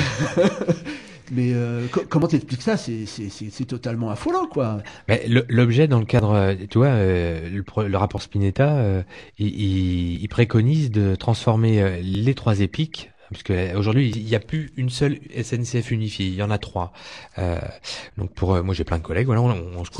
[1.31, 2.77] mais euh, comment t'expliques ça?
[2.77, 4.83] C'est totalement affolant, quoi.
[5.07, 9.03] Mais l'objet dans le cadre, tu vois, le, le, rapport Spinetta,
[9.39, 14.39] il, il, il, préconise de transformer les trois épiques parce que aujourd'hui il n'y a
[14.39, 16.93] plus une seule SNCF unifiée, il y en a trois.
[17.37, 17.59] Euh,
[18.17, 19.91] donc pour euh, moi j'ai plein de collègues, voilà, on, on se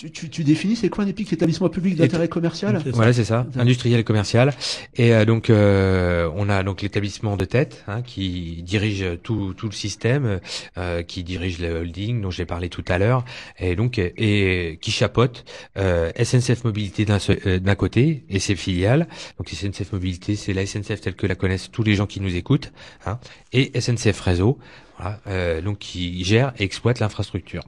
[0.00, 2.80] tu, tu, tu, définis c'est quoi un EPIC établissement public d'intérêt commercial?
[2.94, 4.54] Voilà c'est ça, industriel et commercial.
[4.96, 9.66] Et euh, donc euh, on a donc l'établissement de tête hein, qui dirige tout, tout
[9.66, 10.40] le système,
[10.78, 13.26] euh, qui dirige le holding dont j'ai parlé tout à l'heure,
[13.58, 15.44] et donc et qui chapeaute
[15.76, 19.06] SNCF Mobilité d'un côté et ses filiales.
[19.36, 22.36] Donc SNCF Mobilité c'est la SNCF telle que la connaissent tous les gens qui nous
[22.36, 22.72] écoutent,
[23.04, 23.18] hein,
[23.52, 24.58] et SNCF Réseau,
[24.98, 27.64] voilà, donc qui gère et exploite l'infrastructure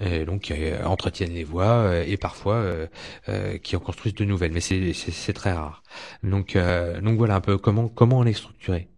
[0.00, 2.54] et donc euh, entretiennent les voies euh, et parfois
[3.28, 5.82] euh, qui en construisent de nouvelles, mais c'est très rare.
[6.22, 6.56] Donc
[7.02, 8.88] donc voilà un peu comment comment on est structuré.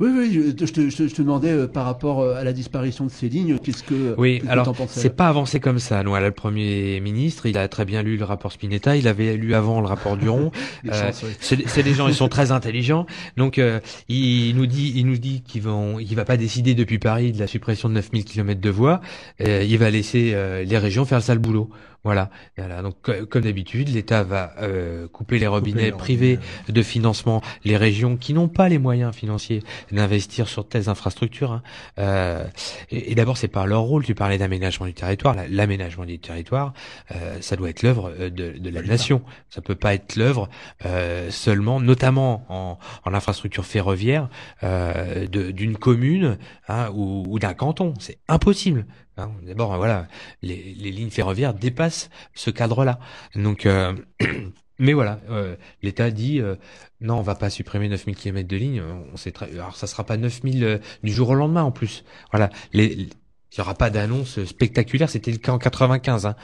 [0.00, 3.10] Oui, oui, je, te, je, te, demandais euh, par rapport euh, à la disparition de
[3.12, 6.02] ces lignes, qu'est-ce que oui, alors c'est pas avancé comme ça.
[6.02, 9.54] Nous, le premier ministre, il a très bien lu le rapport Spinetta, il avait lu
[9.54, 10.50] avant le rapport Duron.
[10.92, 13.78] euh, c'est des gens, ils sont très intelligents, donc euh,
[14.08, 17.38] il nous dit, il nous dit qu'il va, il va pas décider depuis Paris de
[17.38, 19.00] la suppression de 9000 km de voies,
[19.38, 20.34] il va laisser
[20.66, 21.70] les régions faire le sale boulot.
[22.04, 22.30] Voilà.
[22.56, 22.82] voilà.
[22.82, 22.96] Donc
[23.28, 26.38] comme d'habitude, l'État va euh, couper les robinets privés
[26.68, 31.52] de financement, les régions qui n'ont pas les moyens financiers d'investir sur telles infrastructures.
[31.52, 31.62] Hein.
[31.98, 32.46] Euh,
[32.90, 34.04] et, d'abord, c'est pas leur rôle.
[34.04, 35.34] Tu parlais d'aménagement du territoire.
[35.48, 36.72] L'aménagement du territoire,
[37.12, 39.22] euh, ça doit être l'œuvre de, de, la nation.
[39.50, 40.48] Ça peut pas être l'œuvre
[40.84, 44.28] euh, seulement, notamment en, en infrastructure ferroviaire,
[44.62, 46.38] d'une commune
[46.68, 47.94] hein, ou, ou d'un canton.
[47.98, 48.86] C'est impossible.
[49.16, 50.08] Hein, D'abord, voilà,
[50.42, 52.98] les, les, lignes ferroviaires dépassent ce cadre-là.
[53.36, 53.94] Donc, euh,
[54.78, 56.56] mais voilà, euh, l'État dit euh,
[57.00, 58.82] non, on va pas supprimer 9000 km de lignes.
[59.12, 62.04] On sait très, alors ça sera pas 9000 du jour au lendemain en plus.
[62.32, 65.08] Voilà, il n'y aura pas d'annonce spectaculaire.
[65.08, 66.26] C'était le cas en 95.
[66.26, 66.36] Hein.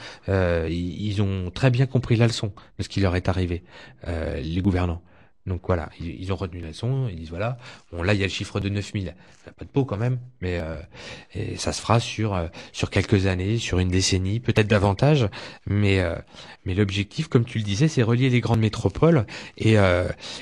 [0.69, 3.63] Ils, ils, ont très bien compris la leçon de ce qui leur est arrivé,
[4.07, 5.01] les gouvernants.
[5.47, 7.57] Donc voilà, ils, ont retenu la leçon, ils disent voilà,
[7.91, 9.15] bon là il y a le chiffre de 9000,
[9.57, 10.75] pas de peau quand même, mais euh,
[11.33, 15.27] et ça se fera sur euh, sur quelques années, sur une décennie, peut-être davantage,
[15.65, 16.15] mais euh,
[16.63, 19.25] mais l'objectif, comme tu le disais, c'est relier les grandes métropoles
[19.57, 19.77] et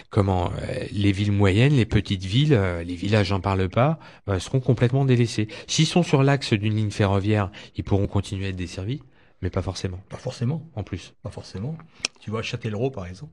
[0.10, 0.52] comment
[0.92, 4.00] les villes moyennes, les petites villes, les villages j'en parle pas,
[4.40, 5.48] seront complètement délaissés.
[5.68, 9.02] S'ils sont sur l'axe d'une ligne ferroviaire, ils pourront continuer à être desservis,
[9.42, 10.02] mais pas forcément.
[10.10, 10.70] Pas forcément.
[10.76, 11.14] En plus.
[11.24, 11.78] Pas forcément.
[12.20, 13.32] Tu vois Châtellerault par exemple.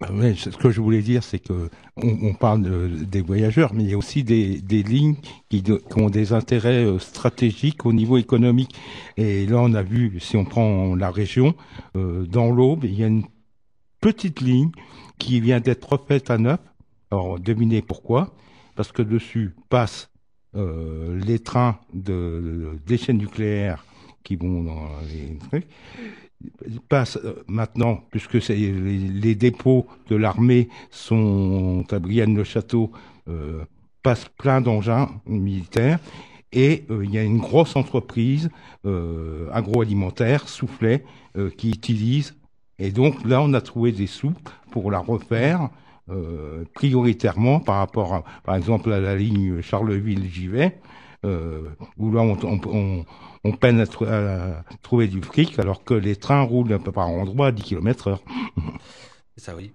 [0.00, 2.62] Ah ce que je voulais dire, c'est que on, parle
[3.06, 5.16] des voyageurs, mais il y a aussi des, lignes
[5.48, 5.62] qui,
[5.96, 8.74] ont des intérêts euh, stratégiques au niveau économique.
[9.16, 11.54] Et là, on a vu, si on prend la région,
[11.96, 13.24] euh, dans l'Aube, il y a une
[14.00, 14.70] petite ligne
[15.18, 16.60] qui vient d'être refaite à neuf.
[17.10, 18.34] Alors, devinez pourquoi
[18.74, 20.10] Parce que dessus passent
[20.56, 23.84] euh, les trains de, des chaînes nucléaires
[24.24, 25.66] qui vont dans les trucs
[26.88, 32.92] passe euh, maintenant, puisque les, dépôts de l'armée sont à Brienne-le-Château,
[33.28, 33.64] euh,
[34.02, 36.00] passent plein d'engins militaires.
[36.52, 38.50] Et euh, il y a une grosse entreprise
[38.84, 41.04] euh, agroalimentaire, Soufflet,
[41.56, 42.34] qui utilise.
[42.78, 44.34] Et donc là, on a trouvé des sous
[44.70, 45.70] pour la refaire.
[46.74, 50.78] prioritairement par rapport par exemple à la ligne Charleville-Givet,
[51.24, 53.04] où là on, on,
[53.44, 57.48] on peine à, trouver du fric alors que les trains roulent un peu par endroit
[57.48, 58.22] à 10 km heure.
[59.36, 59.72] Ça oui.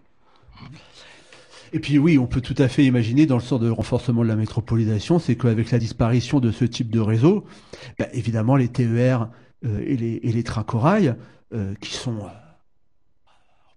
[1.73, 4.27] Et puis oui, on peut tout à fait imaginer dans le sens de renforcement de
[4.27, 7.45] la métropolisation, c'est qu'avec la disparition de ce type de réseau,
[7.99, 9.29] bah, évidemment les TER
[9.65, 11.15] euh, et, les, et, les, trains corail,
[11.53, 12.29] euh, qui sont euh,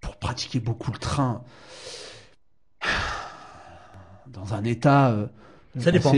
[0.00, 1.42] pour pratiquer beaucoup le train
[4.28, 5.28] dans un état
[5.78, 6.12] ça dépend.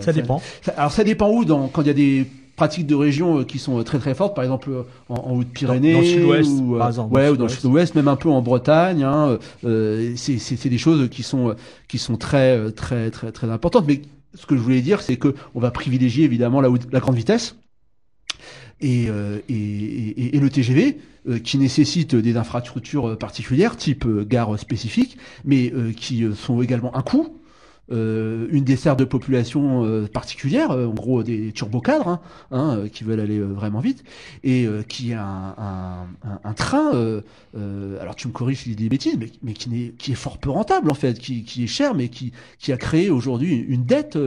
[0.00, 0.42] ça, dépend.
[0.76, 2.26] alors ça dépend où dans, quand il y a des
[2.58, 5.36] pratiques de régions euh, qui sont euh, très très fortes, par exemple euh, en, en
[5.36, 6.76] Haute-Pyrénées, dans, le sud-ouest, ou,
[7.14, 9.04] ouais, ou dans le sud-ouest, même un peu en Bretagne.
[9.04, 11.54] Hein, euh, c'est des choses qui sont
[11.86, 13.86] qui sont très très très très importantes.
[13.86, 14.02] Mais
[14.34, 17.56] ce que je voulais dire, c'est que on va privilégier évidemment la, la grande vitesse.
[18.80, 20.98] Et, et, et, et, le TGV,
[21.42, 27.38] qui nécessite des infrastructures particulières, type gare spécifique, mais qui sont également un coût, euh,
[27.90, 32.20] une desserte de population euh, particulière, euh, en gros des turbocadres, hein,
[32.50, 34.04] hein, qui veulent aller vraiment vite,
[34.44, 35.56] et qui a
[36.44, 36.90] un, train,
[38.00, 40.50] alors tu me corriges si je des bêtises, mais, qui, est, qui est fort peu
[40.50, 44.18] rentable en fait, qui, qui est cher, mais qui, qui a créé aujourd'hui une dette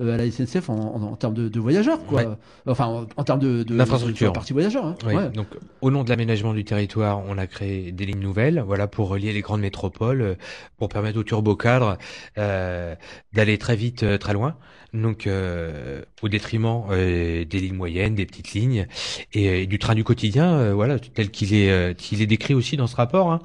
[0.00, 2.38] à la SNCF en, en, en termes de, de, voyageurs, quoi.
[2.66, 4.86] Enfin, en, termes de, de, d'infrastructure, partie voyageurs.
[4.86, 4.96] Hein.
[5.06, 5.28] Ouais.
[5.30, 5.46] Donc,
[5.80, 9.32] au nom de l'aménagement du territoire, on a créé des lignes nouvelles, voilà, pour relier
[9.32, 10.36] les grandes métropoles,
[10.78, 11.98] pour permettre aux turbocadres
[12.38, 12.94] euh,
[13.32, 14.56] d'aller très vite, euh, très loin,
[14.92, 18.86] donc euh, au détriment euh, des lignes moyennes, des petites lignes
[19.32, 22.96] et, du train du quotidien, voilà, tel qu'il est, qu'il est décrit aussi dans ce
[22.96, 23.30] rapport.
[23.30, 23.40] Hein.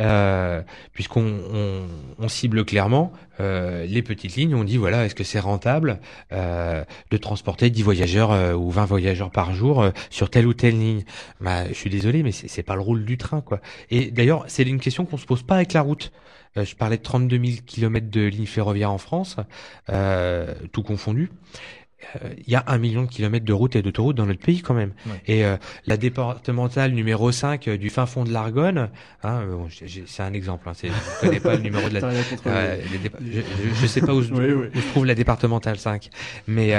[0.00, 1.86] Euh, puisqu'on on,
[2.18, 4.54] on cible clairement euh, les petites lignes.
[4.54, 6.00] On dit voilà, est-ce que c'est rentable
[6.32, 11.04] euh, de transporter 10 voyageurs ou 20 voyageurs par jour sur telle ou telle ligne?
[11.40, 13.60] Bah, je suis désolé, mais c'est pas le rôle du train, quoi.
[13.90, 16.12] Et d'ailleurs, c'est une question qu'on se pose pas avec la route.
[16.56, 19.36] je parlais de 32 000 kilomètres de lignes ferroviaires en France,
[20.72, 21.30] tout confondu.
[22.16, 24.62] Euh, il y a un million de kilomètres de routes et d'autoroutes dans notre pays
[24.62, 24.92] quand même.
[25.26, 25.56] Et euh,
[25.86, 28.90] la départementale numéro 5 euh, du fin fond de l'Argonne,
[29.24, 29.42] hein,
[30.06, 32.10] c'est un exemple, hein, je ne connais pas le numéro de la...
[32.14, 33.40] je,
[33.80, 36.08] je, sais pas où, se trouve la départementale 5,
[36.46, 36.74] mais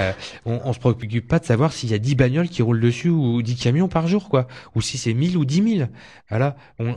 [0.45, 3.10] on, on se préoccupe pas de savoir s'il y a 10 bagnoles qui roulent dessus
[3.10, 5.89] ou 10 camions par jour, quoi, ou si c'est 1000 ou 10 000.
[6.29, 6.95] Voilà, on,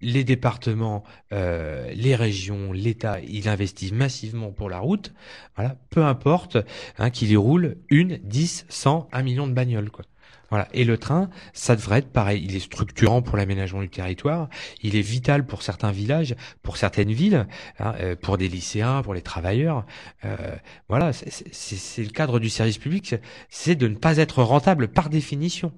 [0.00, 5.12] les départements, euh, les régions, l'État, ils investissent massivement pour la route.
[5.56, 6.58] Voilà, peu importe
[6.98, 10.04] hein, qu'il y roule une, dix, cent, un million de bagnoles, quoi.
[10.50, 10.66] Voilà.
[10.72, 12.42] Et le train, ça devrait être pareil.
[12.42, 14.48] Il est structurant pour l'aménagement du territoire.
[14.82, 17.46] Il est vital pour certains villages, pour certaines villes,
[17.78, 19.84] hein, euh, pour des lycéens, pour les travailleurs.
[20.24, 20.56] Euh,
[20.88, 21.12] voilà.
[21.12, 23.16] C'est le cadre du service public.
[23.50, 25.72] C'est de ne pas être rentable par définition.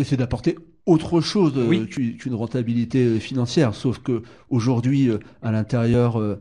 [0.00, 0.56] C'est d'apporter
[0.90, 1.86] autre chose euh, Oui.
[1.86, 3.74] qu'une qu'une rentabilité euh, financière.
[3.74, 6.40] Sauf que aujourd'hui, euh, à l'intérieur euh,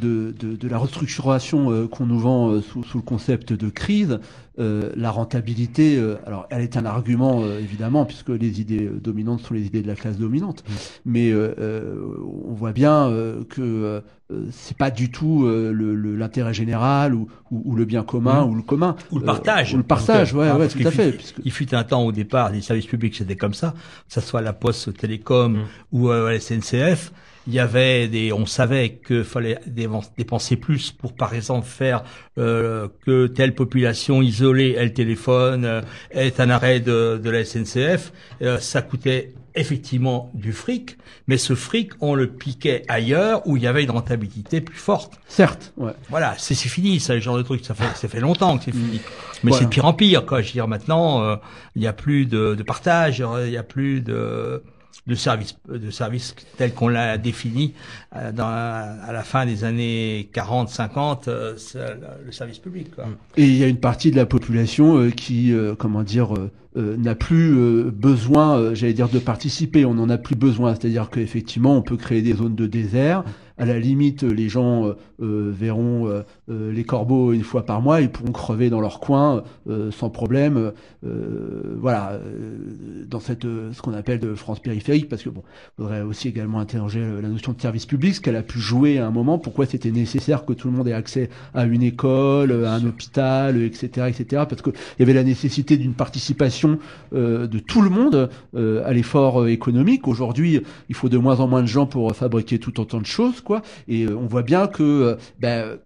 [0.00, 3.68] de, de, de la restructuration euh, qu'on nous vend euh, sous, sous le concept de
[3.68, 4.20] crise,
[4.58, 8.98] euh, la rentabilité, euh, alors elle est un argument euh, évidemment puisque les idées euh,
[9.00, 10.64] dominantes sont les idées de la classe dominante,
[11.04, 14.02] mais on voit bien euh, que
[14.50, 18.44] c'est pas du tout euh, le- le- l'intérêt général ou, ou, ou le bien commun
[18.44, 19.74] ou le commun Ou le partage.
[19.74, 21.12] ou le partage, ouais, ouais, tout à fait.
[21.12, 23.72] puisque- Il fut un temps au départ, les services publics c'était comme ça,
[24.08, 25.58] que ce soit la Poste, Télécom
[25.92, 27.12] ou euh, la SNCF.
[27.48, 32.04] Il y avait des, on savait que fallait dépenser plus pour, par exemple, faire
[32.38, 35.80] euh, que telle population isolée ait le téléphone, euh,
[36.12, 38.12] ait un arrêt de, de la SNCF.
[38.42, 43.62] Euh, ça coûtait effectivement du fric, mais ce fric, on le piquait ailleurs où il
[43.64, 45.14] y avait une rentabilité plus forte.
[45.28, 45.92] Certes, ouais.
[46.08, 47.62] Voilà, c'est c'est fini, ça, le genre de truc.
[47.64, 49.00] Ça fait, ça fait longtemps que c'est fini.
[49.44, 49.58] Mais Voilà.
[49.58, 50.40] c'est de pire en pire, quoi.
[50.40, 51.36] Je veux dire, maintenant, euh,
[51.76, 54.62] il n'y a plus de, de partage, il n'y a plus de,
[55.06, 57.74] de service, de service tel qu'on l'a défini
[58.14, 61.56] euh, à la fin des années 40, 50, euh,
[62.24, 63.06] le, service public, quoi.
[63.36, 66.50] Et il y a une partie de la population euh, qui, euh, comment dire, euh,
[66.74, 69.84] euh, n'a plus euh, besoin, euh, j'allais dire, de participer.
[69.84, 70.74] On n'en a plus besoin.
[70.74, 73.24] C'est-à-dire qu'effectivement, on peut créer des zones de désert.
[73.58, 77.80] À la limite, les gens euh, euh, verront euh, euh, les corbeaux une fois par
[77.80, 78.00] mois.
[78.00, 79.42] Ils pourront crever dans leur coin
[79.90, 80.72] sans problème.
[81.02, 82.20] Voilà,
[83.08, 85.42] dans cette ce qu'on appelle de France périphérique, parce que bon,
[85.76, 89.06] faudrait aussi également interroger la notion de service public, ce qu'elle a pu jouer à
[89.06, 89.38] un moment.
[89.38, 93.60] Pourquoi c'était nécessaire que tout le monde ait accès à une école, à un hôpital,
[93.62, 94.44] etc., etc.
[94.48, 96.78] Parce qu'il y avait la nécessité d'une participation
[97.12, 100.08] de tout le monde à l'effort économique.
[100.08, 103.40] Aujourd'hui, il faut de moins en moins de gens pour fabriquer tout autant de choses,
[103.88, 105.78] Et euh, on voit bien que, euh, ben,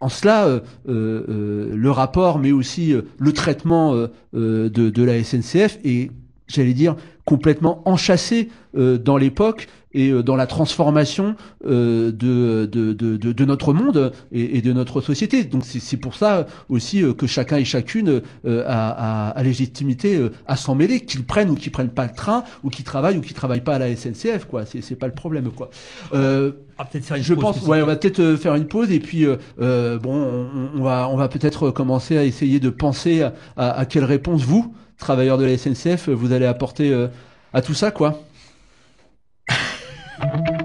[0.00, 6.12] en cela, euh, le rapport, mais aussi le traitement de, la SNCF est,
[6.46, 6.94] j'allais dire,
[7.24, 9.66] complètement enchâssé dans l'époque
[9.98, 11.34] et euh, dans la transformation
[11.66, 15.44] euh, de, de, de, de, notre monde et, et de notre société.
[15.44, 20.56] Donc c'est pour ça aussi euh, que chacun et chacune a, a, a légitimité à
[20.56, 23.34] s'en mêler, qu'ils prennent ou qu'ils prennent pas le train, ou qu'ils travaillent ou qu'ils
[23.34, 24.64] travaillent pas à la SNCF, quoi.
[24.66, 25.70] C'est pas le problème, quoi.
[26.14, 26.52] Euh,
[27.00, 29.36] faire une je pause, pense, ouais, on va peut-être faire une pause et puis euh,
[29.60, 33.80] euh, bon, on, on va, on va peut-être commencer à essayer de penser à, à,
[33.80, 37.08] à quelle réponse vous, travailleurs de la SNCF, vous allez apporter euh,
[37.52, 38.20] à tout ça, quoi.
[40.20, 40.57] Thank you.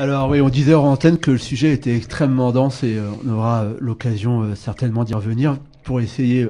[0.00, 3.28] Alors oui, on disait en antenne que le sujet était extrêmement dense et euh, on
[3.34, 6.48] aura euh, l'occasion euh, certainement d'y revenir pour essayer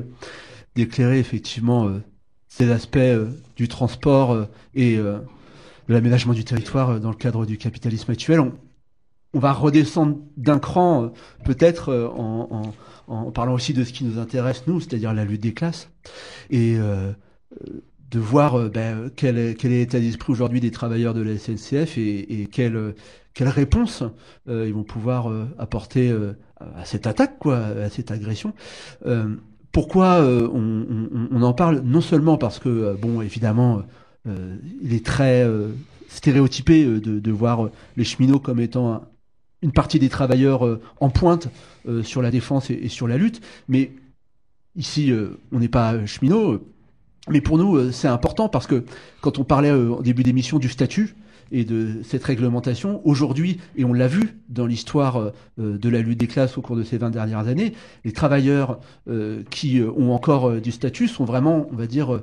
[0.76, 1.90] d'éclairer effectivement
[2.46, 3.00] ces aspects
[3.56, 5.24] du transport et de
[5.88, 8.40] l'aménagement du territoire dans le cadre du capitalisme actuel.
[9.34, 11.12] On, va redescendre d'un cran
[11.44, 12.72] peut-être en,
[13.08, 15.88] en- parlant aussi de ce qui nous intéresse nous, c'est-à-dire la lutte des classes
[16.50, 16.76] et
[18.10, 22.42] de voir euh, ben, quel, est, l'état d'esprit aujourd'hui des travailleurs de la SNCF et,
[22.42, 22.92] et quelle, euh,
[23.40, 24.02] réponse
[24.48, 26.14] euh, ils vont pouvoir apporter
[26.60, 28.52] à cette attaque, quoi, à cette agression.
[29.72, 33.80] Pourquoi on, en parle Non seulement parce que, bon, évidemment,
[34.26, 35.48] il est très
[36.08, 39.02] stéréotypé de, voir les cheminots comme étant un-
[39.62, 41.48] une partie des travailleurs en pointe
[42.02, 43.92] sur la défense et, et sur la lutte, mais
[44.76, 45.12] ici,
[45.52, 46.52] on n'est pas cheminots.
[46.52, 46.66] euh,
[47.28, 48.84] mais pour nous, euh, c'est important parce que
[49.20, 51.14] quand on parlait euh, au début d'émission du statut
[51.52, 56.00] et de cette réglementation, aujourd'hui, et on l'a vu dans l'histoire euh, euh, de la
[56.00, 59.90] lutte des classes au cours de ces 20 dernières années, les travailleurs euh, qui euh,
[59.96, 62.22] ont encore euh, du statut sont vraiment, on va dire, euh, euh,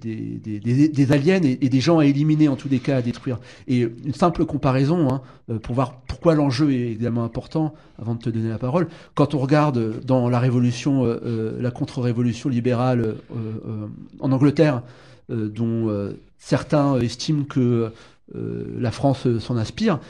[0.00, 3.38] des, des, des, aliens et, des gens à éliminer en tous les cas, à détruire.
[3.66, 8.20] Et une simple comparaison hein, euh, pour voir pourquoi l'enjeu est évidemment important, avant de
[8.20, 12.48] te donner la parole, quand on regarde euh, dans la révolution, euh, euh, la contre-révolution
[12.48, 13.86] libérale euh, euh,
[14.20, 14.82] en Angleterre,
[15.30, 17.92] euh, dont euh, certains estiment que
[18.34, 20.00] euh, la France euh, s'en inspire,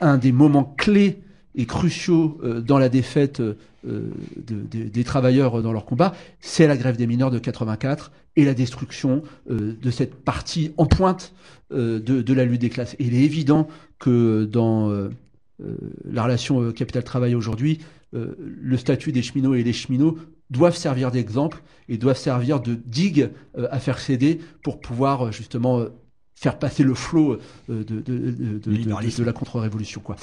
[0.00, 1.18] un des moments clés
[1.54, 3.56] et cruciaux euh, dans la défaite euh,
[3.86, 8.44] de- de- des travailleurs dans leur combat, c'est la grève des mineurs de 84 et
[8.44, 11.32] la destruction euh, de cette partie en pointe
[11.72, 12.94] euh, de, de la lutte des classes.
[12.98, 13.68] Et il est évident
[13.98, 15.08] que dans euh,
[15.62, 17.78] euh, la relation euh, capital-travail aujourd'hui,
[18.14, 20.18] euh, le statut des cheminots et les cheminots
[20.50, 25.32] doivent servir d'exemple et doivent servir de digue euh, à faire céder pour pouvoir euh,
[25.32, 25.88] justement euh,
[26.34, 27.38] faire passer le flot
[27.70, 30.00] euh, de, la contre-révolution.
[30.02, 30.16] quoi.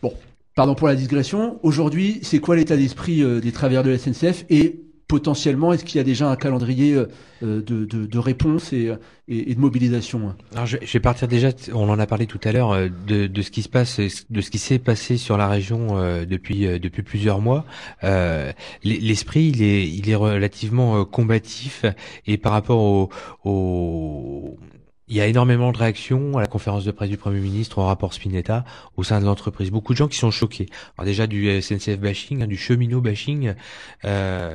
[0.00, 0.14] Bon,
[0.58, 1.60] pardon pour la digression.
[1.62, 5.98] Aujourd'hui, c'est quoi l'état d'esprit euh, des travailleurs de la SNCF et potentiellement, est-ce qu'il
[5.98, 7.06] y a déjà un calendrier euh,
[7.44, 8.90] euh, de, de, réponse et,
[9.28, 10.36] de mobilisation hein?
[10.54, 13.52] Alors je, vais partir déjà, on en a parlé tout à l'heure, de, de ce
[13.52, 15.94] qui se passe, de ce qui s'est passé sur la région
[16.26, 17.64] depuis depuis plusieurs mois.
[18.82, 21.84] L'esprit, il est il est relativement combatif
[22.26, 23.10] et par rapport au,
[23.44, 24.58] au
[25.08, 27.86] il y a énormément de réactions à la conférence de presse du Premier ministre au
[27.86, 28.64] rapport Spinetta
[28.96, 29.70] au sein de l'entreprise.
[29.70, 30.66] Beaucoup de gens qui sont choqués.
[30.96, 33.54] Alors déjà du SNCF bashing, hein, du cheminot bashing
[34.04, 34.54] euh,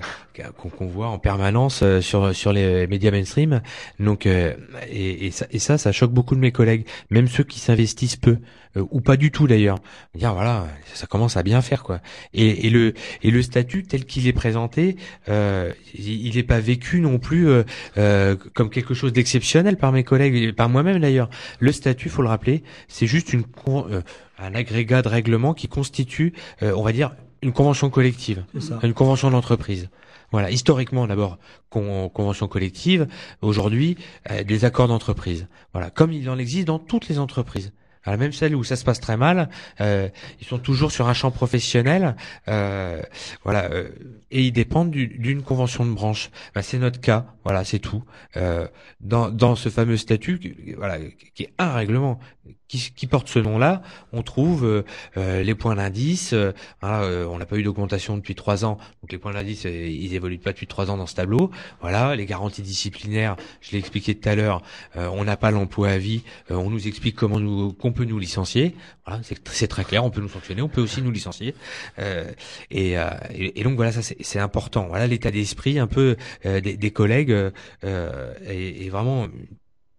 [0.57, 3.61] qu'on voit en permanence euh, sur sur les médias mainstream.
[3.99, 4.53] Donc euh,
[4.89, 8.37] et ça ça choque beaucoup de mes collègues, même ceux qui s'investissent peu
[8.77, 9.79] euh, ou pas du tout d'ailleurs.
[10.15, 11.99] Dire voilà, ça commence à bien faire quoi.
[12.33, 14.97] Et, et le et le statut tel qu'il est présenté,
[15.29, 17.47] euh, il il est pas vécu non plus
[17.97, 21.29] euh, comme quelque chose d'exceptionnel par mes collègues et par moi-même d'ailleurs.
[21.59, 24.01] Le statut, faut le rappeler, c'est juste une con- euh,
[24.39, 28.79] un agrégat de règlements qui constitue, euh, on va dire, une convention collective, ça.
[28.83, 29.89] une convention d'entreprise.
[30.31, 31.37] Voilà, historiquement d'abord
[31.69, 33.07] con- convention collective,
[33.41, 33.97] aujourd'hui
[34.31, 35.47] euh, des accords d'entreprise.
[35.73, 37.71] Voilà, comme il en existe dans toutes les entreprises.
[38.03, 39.49] Alors, même celles où ça se passe très mal,
[39.81, 40.09] euh,
[40.41, 42.15] ils sont toujours sur un champ professionnel,
[42.47, 43.01] euh,
[43.43, 43.89] voilà, euh,
[44.31, 46.29] et ils dépendent du- d'une convention de branche.
[46.53, 48.03] Ben, c'est notre cas, voilà, c'est tout.
[49.01, 50.39] Dans, dans ce fameux statut,
[50.77, 50.97] voilà,
[51.35, 52.19] qui est un règlement
[52.67, 53.81] qui, qui porte ce nom-là,
[54.11, 54.83] on trouve euh,
[55.17, 56.33] euh, les points d'indice.
[56.33, 59.65] euh, voilà, euh, on n'a pas eu d'augmentation depuis trois ans, donc les points d'indice,
[59.65, 61.51] euh, ils évoluent pas depuis trois ans dans ce tableau.
[61.81, 64.61] Voilà, les garanties disciplinaires, je l'ai expliqué tout à l'heure,
[64.97, 66.23] euh, on n'a pas l'emploi à vie.
[66.49, 68.75] on nous explique comment nous peut nous licencier.
[69.05, 70.03] Voilà, c'est très clair.
[70.03, 71.53] On peut nous sanctionner, on peut aussi nous licencier.
[72.71, 72.95] Et,
[73.31, 74.87] et, donc voilà, ça c'est important.
[74.87, 77.35] Voilà l'état d'esprit un peu des, des collègues
[77.83, 79.27] et vraiment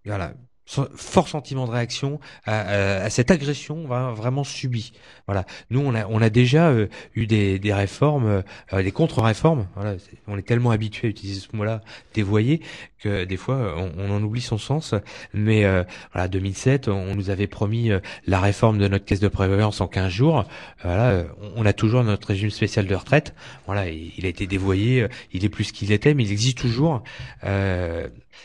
[0.04, 0.34] voilà
[0.66, 4.92] fort sentiment de réaction à, à- à cette agression vra- vraiment subie.
[5.26, 5.44] Voilà.
[5.70, 8.42] Nous, on a, on a déjà euh, eu des, des réformes,
[8.72, 9.66] euh, des contre-réformes.
[9.74, 9.96] Voilà.
[10.26, 11.80] On est tellement habitué à utiliser ce mot-là,
[12.14, 12.60] dévoyé,
[12.98, 14.94] que des fois, on, on en oublie son sens.
[15.34, 19.28] Mais euh, voilà, 2007, on nous avait promis euh, la réforme de notre caisse de
[19.28, 20.44] prévoyance en 15 jours.
[20.82, 21.24] Voilà, euh,
[21.56, 23.34] on a toujours notre régime spécial de retraite.
[23.66, 25.06] Voilà, il a été dévoyé.
[25.32, 27.02] Il est plus qu'il était, mais il existe toujours.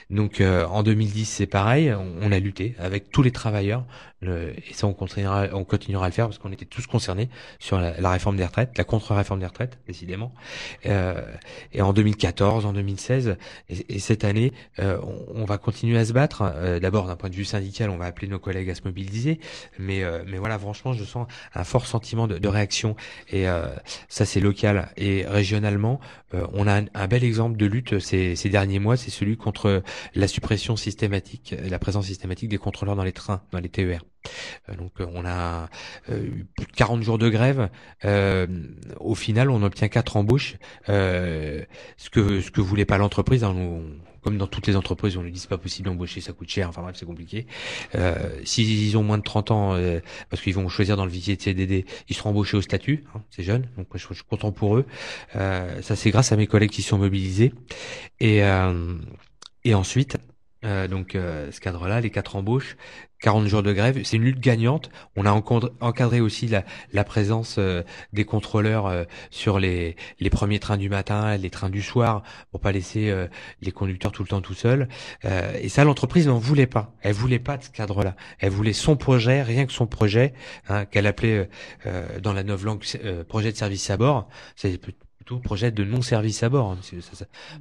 [0.10, 3.86] Donc euh, en 2010 c'est pareil, on a lutté avec tous les travailleurs
[4.22, 7.80] et ça on continuera, on continuera à le faire parce qu'on était tous concernés sur
[7.80, 10.34] la, réforme des retraites, la contre-réforme des retraites décidément.
[10.86, 11.22] Euh,
[11.72, 13.38] et en 2014, en 2016
[13.70, 15.00] et, et cette année, euh,
[15.34, 16.42] on, va continuer à se battre.
[16.44, 19.40] Euh, D'abord d'un point de vue syndical, on va appeler nos collègues à se mobiliser,
[19.78, 22.96] mais euh, mais voilà franchement je sens un fort sentiment de, réaction
[23.30, 23.68] et euh,
[24.08, 26.00] ça c'est local et régionalement
[26.32, 29.84] on a un, un bel exemple de lutte ces, ces derniers mois, c'est celui contre
[30.16, 34.02] la suppression systématique, la présence systématique des contrôleurs dans les trains, dans les TER.
[34.70, 35.70] Euh, donc euh, on a
[36.10, 37.70] euh, eu plus de 40 jours de grève.
[38.06, 38.48] Euh,
[39.00, 40.58] au final, on obtient quatre embauches.
[40.90, 41.64] Euh,
[41.98, 43.56] ce que ce que voulait pas l'entreprise, hein,
[44.22, 46.70] comme dans toutes les entreprises, on lui dit c'est pas possible d'embaucher, ça coûte cher.
[46.70, 47.48] Enfin bref, c'est compliqué.
[47.96, 50.00] Euh, S'ils ont moins de 30 ans, euh,
[50.30, 53.06] parce qu'ils vont choisir dans le visier de CDD, ils seront embauchés au statut.
[53.16, 54.86] Hein, c'est jeune, donc je, je suis content pour eux.
[55.34, 57.54] Ça c'est grâce à mes collègues qui sont mobilisés.
[58.20, 58.42] Et
[59.66, 60.18] et ensuite,
[60.66, 62.76] euh, donc euh, ce cadre-là, les quatre embauches,
[63.22, 64.90] 40 jours de grève, c'est une lutte gagnante.
[65.16, 67.84] On a encadré, aussi la, la présence euh,
[68.14, 72.62] des contrôleurs euh, sur les, les premiers trains du matin, les trains du soir, pour
[72.62, 73.28] pas laisser euh,
[73.62, 74.88] les conducteurs tout le temps tout seuls.
[75.62, 76.94] Et ça, l'entreprise n'en voulait pas.
[77.02, 78.16] Elle voulait pas de ce cadre-là.
[78.40, 80.34] Elle voulait son projet, rien que son projet,
[80.68, 81.50] hein, qu'elle appelait
[82.22, 82.84] dans la nouvelle langue
[83.28, 84.30] projet de service à bord.
[85.38, 86.72] Projet de non-service à bord.
[86.72, 86.78] hein.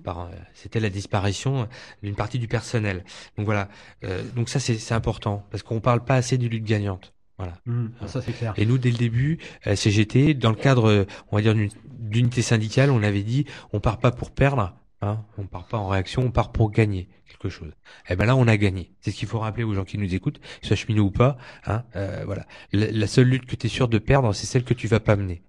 [0.07, 1.69] Euh, C'était la disparition
[2.03, 3.05] d'une partie du personnel.
[3.37, 3.69] Donc voilà.
[4.05, 7.13] Euh, donc ça, c'est important parce qu'on parle pas assez de lutte gagnante.
[7.37, 7.55] Voilà.
[7.69, 8.55] Hum, ça c'est clair.
[8.57, 11.71] Et nous, dès le début, euh, CGT, dans le cadre, euh, on va dire, d'une-
[11.85, 15.87] d'unité syndicale, on avait dit, on part pas pour perdre, hein, on part pas en
[15.87, 17.71] réaction, on part pour gagner quelque chose.
[18.09, 18.91] Et ben là, on a gagné.
[19.01, 21.37] C'est ce qu'il faut rappeler aux gens qui nous écoutent, qu'ils soient cheminots ou pas.
[21.67, 22.45] Hein, euh, voilà.
[22.73, 24.99] La, la seule lutte que tu es sûr de perdre, c'est celle que tu vas
[24.99, 25.43] pas mener.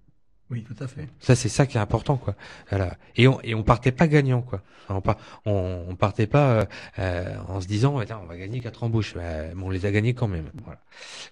[0.52, 1.08] Oui, tout à fait.
[1.20, 2.34] Ça, c'est ça qui est important, quoi.
[2.72, 2.98] Voilà.
[3.16, 4.64] Et on et on partait pas gagnant, quoi.
[4.92, 6.66] On, par- on, on partait pas euh,
[6.98, 10.16] euh, en se disant, Tiens, on va gagner quatre embauches, mais on les a gagnés
[10.16, 10.50] quand même.
[10.64, 10.80] Voilà.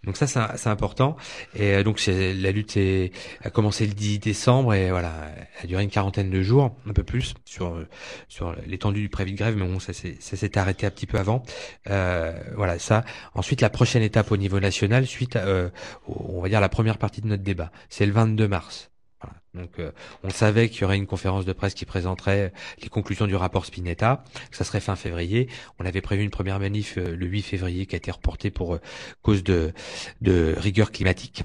[0.03, 1.17] Donc ça, c'est c'est important.
[1.55, 3.11] Et euh, donc c'est la lutte est,
[3.43, 5.11] a commencé le 10 décembre et voilà,
[5.57, 7.83] elle a duré une quarantaine de jours, un peu plus sur
[8.27, 11.07] sur l'étendue du préavis de grève, mais bon, ça s'est ça s'est arrêté un petit
[11.07, 11.41] peu avant.
[11.89, 13.03] Euh, voilà, ça.
[13.33, 15.69] Ensuite, la prochaine étape au niveau national, suite, à, euh,
[16.07, 18.91] on va dire la première partie de notre débat, c'est le 22 mars.
[19.21, 19.35] Voilà.
[19.53, 19.91] Donc, euh,
[20.23, 23.65] on savait qu'il y aurait une conférence de presse qui présenterait les conclusions du rapport
[23.65, 25.49] Spinetta, que ça serait fin février.
[25.79, 28.75] On avait prévu une première manif euh, le 8 février qui a été reportée pour
[28.75, 28.81] euh,
[29.21, 29.73] cause de,
[30.21, 31.43] de rigueur climatique.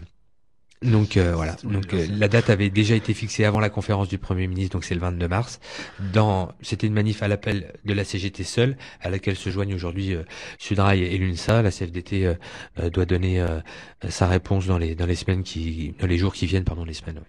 [0.82, 1.56] Donc euh, voilà.
[1.64, 4.84] Donc euh, la date avait déjà été fixée avant la conférence du Premier ministre, donc
[4.84, 5.60] c'est le 22 mars.
[6.12, 10.14] Dans, c'était une manif à l'appel de la CGT seule, à laquelle se joignent aujourd'hui
[10.14, 10.24] euh,
[10.58, 11.62] Sudrail et l'UNSA.
[11.62, 12.34] La CFDT
[12.92, 13.60] doit donner euh,
[14.08, 16.94] sa réponse dans les dans les semaines qui, dans les jours qui viennent, pardon, les
[16.94, 17.20] semaines.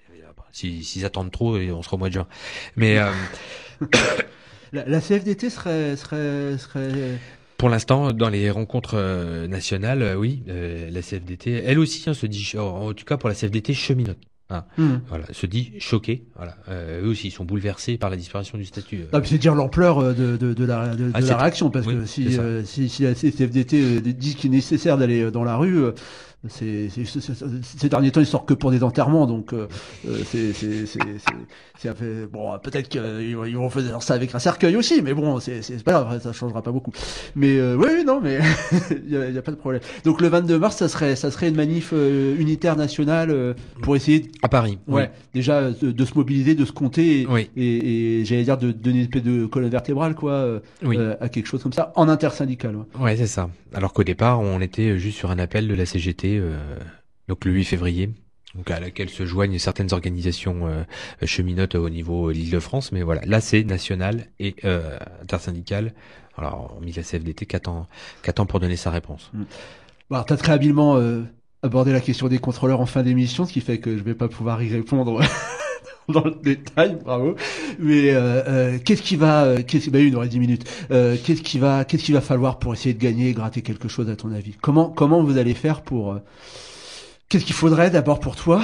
[0.53, 2.27] S'ils attendent trop, on sera au mois de juin.
[2.77, 3.11] Mais euh,
[4.71, 7.19] La, la CFDT serait serait serait
[7.57, 12.13] Pour l'instant, dans les rencontres euh, nationales, euh, oui, euh, la CFDT, elle aussi, hein,
[12.15, 14.17] se dit, en, tout cas pour la CFDT, cheminote.
[14.49, 14.95] Hein, Hmm.
[15.07, 16.23] Voilà, se dit choquée.
[16.35, 19.05] Voilà, euh, eux aussi, ils sont bouleversés par la disparition du statut.
[19.13, 19.19] euh.
[19.19, 21.95] Puis c'est dire l'ampleur euh, de, de, de la, de, Ah, la réaction, parce oui,
[21.95, 25.43] que si, euh, si, si la CFDT euh, dit qu'il est nécessaire d'aller euh, dans
[25.43, 25.83] la rue,
[26.49, 26.89] ces
[27.89, 29.67] derniers temps, ils sortent que pour des enterrements, donc euh,
[30.07, 35.13] euh, c'est, un peu- bon, peut-être qu'ils vont- faire ça avec un cercueil aussi, mais
[35.13, 36.91] bon, c'est, pas grave, ça changera pas beaucoup.
[37.35, 38.39] Mais euh, oui, non, mais
[39.05, 39.81] il y a, y a pas de problème.
[40.03, 44.19] Donc le 22 mars, ça serait, ça serait une manif euh, unitaire nationale pour essayer
[44.19, 44.79] de À Paris.
[44.87, 47.49] Ouais, déjà de, de se mobiliser, de se compter et, Oui.
[47.55, 50.97] et, et j'allais dire de donner une espèce de colonne vertébrale quoi Oui.
[51.19, 52.75] à quelque chose comme ça en intersyndical.
[52.75, 52.83] Ouais.
[53.01, 53.49] Ouais, c'est ça.
[53.73, 56.77] Alors qu'au départ, on était juste sur un appel de la CGT, euh,
[57.27, 58.09] donc le 8 février,
[58.55, 60.83] donc à laquelle se joignent certaines organisations euh,
[61.25, 65.93] cheminotes au niveau de l'Île-de-France, mais voilà, là c'est national et euh, intersyndical.
[66.37, 67.87] Alors, mis la CFDT, qu'attend,
[68.23, 69.31] qu'attend pour donner sa réponse.
[69.33, 69.45] Bon,
[70.15, 71.21] alors t'as très habilement euh,
[71.61, 74.27] abordé la question des contrôleurs en fin d'émission, ce qui fait que je vais pas
[74.27, 75.21] pouvoir y répondre
[76.09, 77.35] dans le détail, bravo.
[77.79, 80.65] Mais euh, euh, qu'est-ce qui va, euh, qu'est-ce, bah, une et dix minutes.
[80.91, 83.87] Euh, qu'est-ce qui va, qu'est-ce qu'il va falloir pour essayer de gagner et gratter quelque
[83.87, 84.55] chose à ton avis?
[84.61, 86.19] Comment, comment vous allez faire pour euh,
[87.29, 88.61] Qu'est-ce qu'il faudrait d'abord pour toi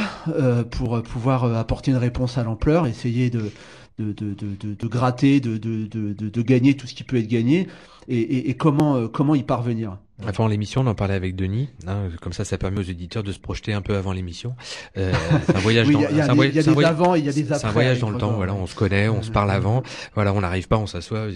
[0.70, 3.52] pour pouvoir apporter une réponse à l'ampleur, essayer de
[3.98, 7.68] de, de, de, de, gratter, de, de, gagner tout ce qui peut être gagné,
[8.08, 9.98] et, et, et comment comment y parvenir?
[10.28, 11.70] Avant l'émission, on en parlait avec Denis.
[11.88, 14.56] Hein, comme ça, ça permet aux auditeurs de se projeter un peu avant l'émission.
[14.98, 15.14] Euh,
[15.46, 16.54] c'est un voyage Oui, dans, il y a- il y a c'est un des- voyage-
[16.54, 17.72] il y a c'est un des voyage- avant il y a des C'est un après
[17.72, 18.32] voyage dans le temps.
[18.34, 19.82] Voilà, on se connaît, on se parle avant.
[20.16, 21.28] Voilà, on n'arrive pas, on s'assoit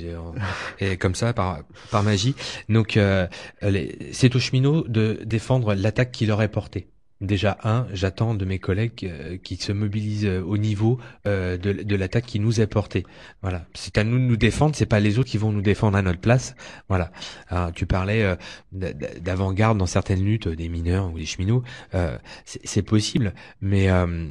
[0.79, 1.59] et, comme ça par
[1.91, 2.35] par magie.
[2.69, 3.27] Donc, euh,
[3.61, 6.87] les- c'est aux cheminots de défendre l'attaque qui leur est portée.
[7.23, 11.71] Déjà un, j'attends de mes collègues euh, qui se mobilisent euh, au niveau euh, de,
[11.71, 13.05] de l'attaque qui nous est portée.
[13.41, 15.97] Voilà, c'est à nous de nous défendre, c'est pas les autres qui vont nous défendre
[15.97, 16.53] à notre place.
[16.89, 17.11] Voilà.
[17.47, 18.35] Alors, tu parlais euh,
[19.21, 21.63] d'avant-garde dans certaines luttes euh, des mineurs ou des cheminots,
[21.95, 24.27] euh, c'est c'est possible, mais euh,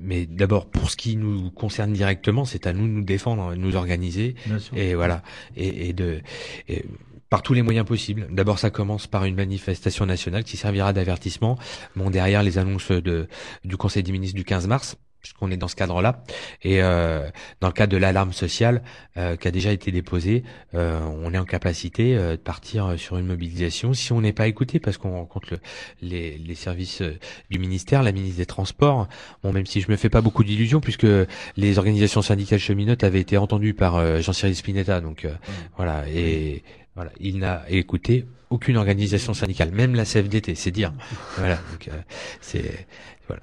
[0.00, 3.56] mais d'abord pour ce qui nous concerne directement, c'est à nous de nous défendre, de
[3.56, 4.76] nous organiser Bien sûr.
[4.76, 5.22] et voilà
[5.56, 6.20] et, et de
[6.68, 6.84] et
[7.32, 8.26] par tous les moyens possibles.
[8.30, 11.56] D'abord, ça commence par une manifestation nationale qui servira d'avertissement.
[11.96, 13.26] Bon, derrière les annonces de
[13.64, 16.24] du Conseil des ministres du 15 mars, puisqu'on est dans ce cadre-là,
[16.62, 17.26] et euh,
[17.62, 18.82] dans le cadre de l'alarme sociale
[19.16, 20.42] euh, qui a déjà été déposée,
[20.74, 23.94] euh, on est en capacité euh, de partir sur une mobilisation.
[23.94, 25.60] Si on n'est pas écouté, parce qu'on rencontre le-
[26.02, 27.16] les, les services euh,
[27.50, 29.08] du ministère, la ministre des Transports,
[29.42, 31.06] bon, même si je me fais pas beaucoup d'illusions, puisque
[31.56, 35.32] les organisations syndicales cheminotes avaient été entendues par euh, Jean-Cyril Spinetta, donc euh,
[35.78, 36.62] voilà, et
[36.94, 40.92] voilà, il n'a écouté aucune organisation syndicale, même la CFDT, c'est dire.
[41.38, 42.00] Voilà, donc euh,
[42.40, 42.86] c'est
[43.28, 43.42] voilà.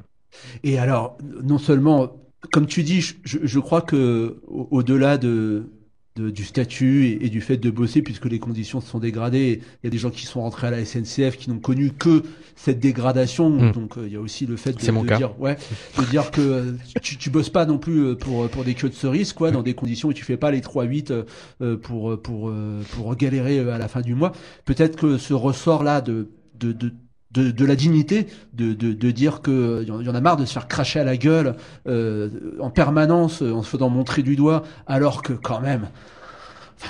[0.63, 2.21] Et alors, non seulement,
[2.51, 5.71] comme tu dis, je, je- crois que au- au-delà de,
[6.19, 9.61] de- du statut et, et du fait de bosser, puisque les conditions se sont dégradées,
[9.81, 12.23] il y a des gens qui sont rentrés à la SNCF qui n'ont connu que
[12.55, 13.49] cette dégradation.
[13.49, 13.71] Mm.
[13.71, 14.79] Donc, euh, il y a aussi le fait de,
[15.17, 15.57] dire, ouais,
[15.97, 18.89] de dire que euh, tu, tu bosses pas non plus euh, pour pour des queues
[18.89, 21.23] de cerises, quoi, dans des conditions où tu fais pas les 3-8 euh,
[21.61, 22.51] euh, pour pour
[22.91, 24.31] pour galérer à la fin du mois.
[24.65, 26.93] Peut-être que ce ressort là de de, de
[27.31, 28.73] de, la dignité, de,
[29.11, 31.55] dire euh, y en a marre de se faire cracher à la gueule
[31.87, 35.89] euh, en permanence euh, en se faisant montrer du doigt, alors que quand même,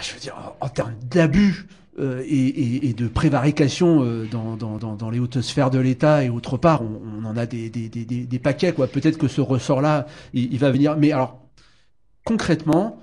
[0.01, 1.67] je veux dire, en, termes d'abus
[1.99, 7.35] euh, et, de prévarication dans, les hautes sphères de l'État et autre part, on, en
[7.35, 8.87] a des, paquets quoi.
[8.87, 10.95] Peut-être que ce ressort-là, il, il va venir.
[10.95, 11.41] Mais alors
[12.23, 12.97] concrètement,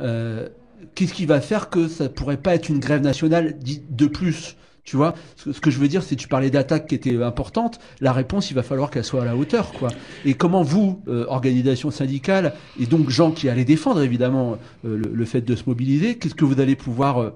[0.00, 4.56] qu'est-ce qui va faire que ça pourrait pas être une grève nationale dit- de plus?
[4.84, 7.78] Tu vois, ce que je veux dire, c'est tu parlais d'attaques qui étaient importantes.
[8.00, 9.90] La réponse, il va falloir qu'elle soit à la hauteur, quoi.
[10.24, 15.10] Et comment vous, euh, organisation syndicale, et donc gens qui allaient défendre évidemment euh, le,
[15.12, 17.30] le fait de se mobiliser, qu'est-ce que vous allez pouvoir euh,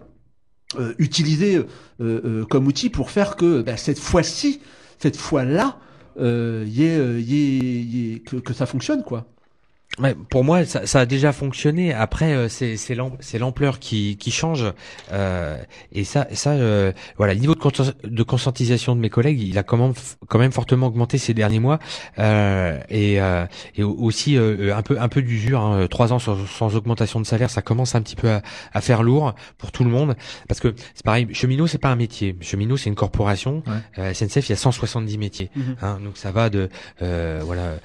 [0.80, 1.64] euh, utiliser euh,
[2.01, 4.61] euh, comme outil pour faire que bah, cette fois-ci,
[4.99, 5.78] cette fois-là,
[6.18, 9.26] y y y que, que ça fonctionne, quoi?
[9.99, 11.94] Ouais, pour moi, ça, ça a déjà fonctionné.
[11.94, 14.64] Après, euh, c'est c'est l'am- c'est l'ampleur qui, qui change.
[15.12, 15.57] Euh,
[15.92, 19.57] et ça, ça, euh, voilà, le niveau de, consci- de conscientisation de mes collègues, il
[19.57, 19.94] a quand même,
[20.28, 21.78] quand même fortement augmenté ces derniers mois.
[22.18, 25.61] Euh, et, euh, et au- aussi euh, un peu, un peu d'usure.
[25.62, 28.42] Hein, Trois ans sans, sans augmentation de salaire, ça commence un petit peu à,
[28.74, 30.14] à faire lourd pour tout le monde.
[30.47, 32.36] Parce que c'est pareil, cheminot, c'est pas un métier.
[32.42, 33.62] Cheminot, c'est une corporation.
[33.66, 33.72] Ouais.
[33.99, 35.51] Euh, SNCF, il y a 170 métiers.
[35.57, 35.76] Mhm.
[35.80, 36.68] Hein, donc ça va de,
[37.01, 37.76] euh, voilà.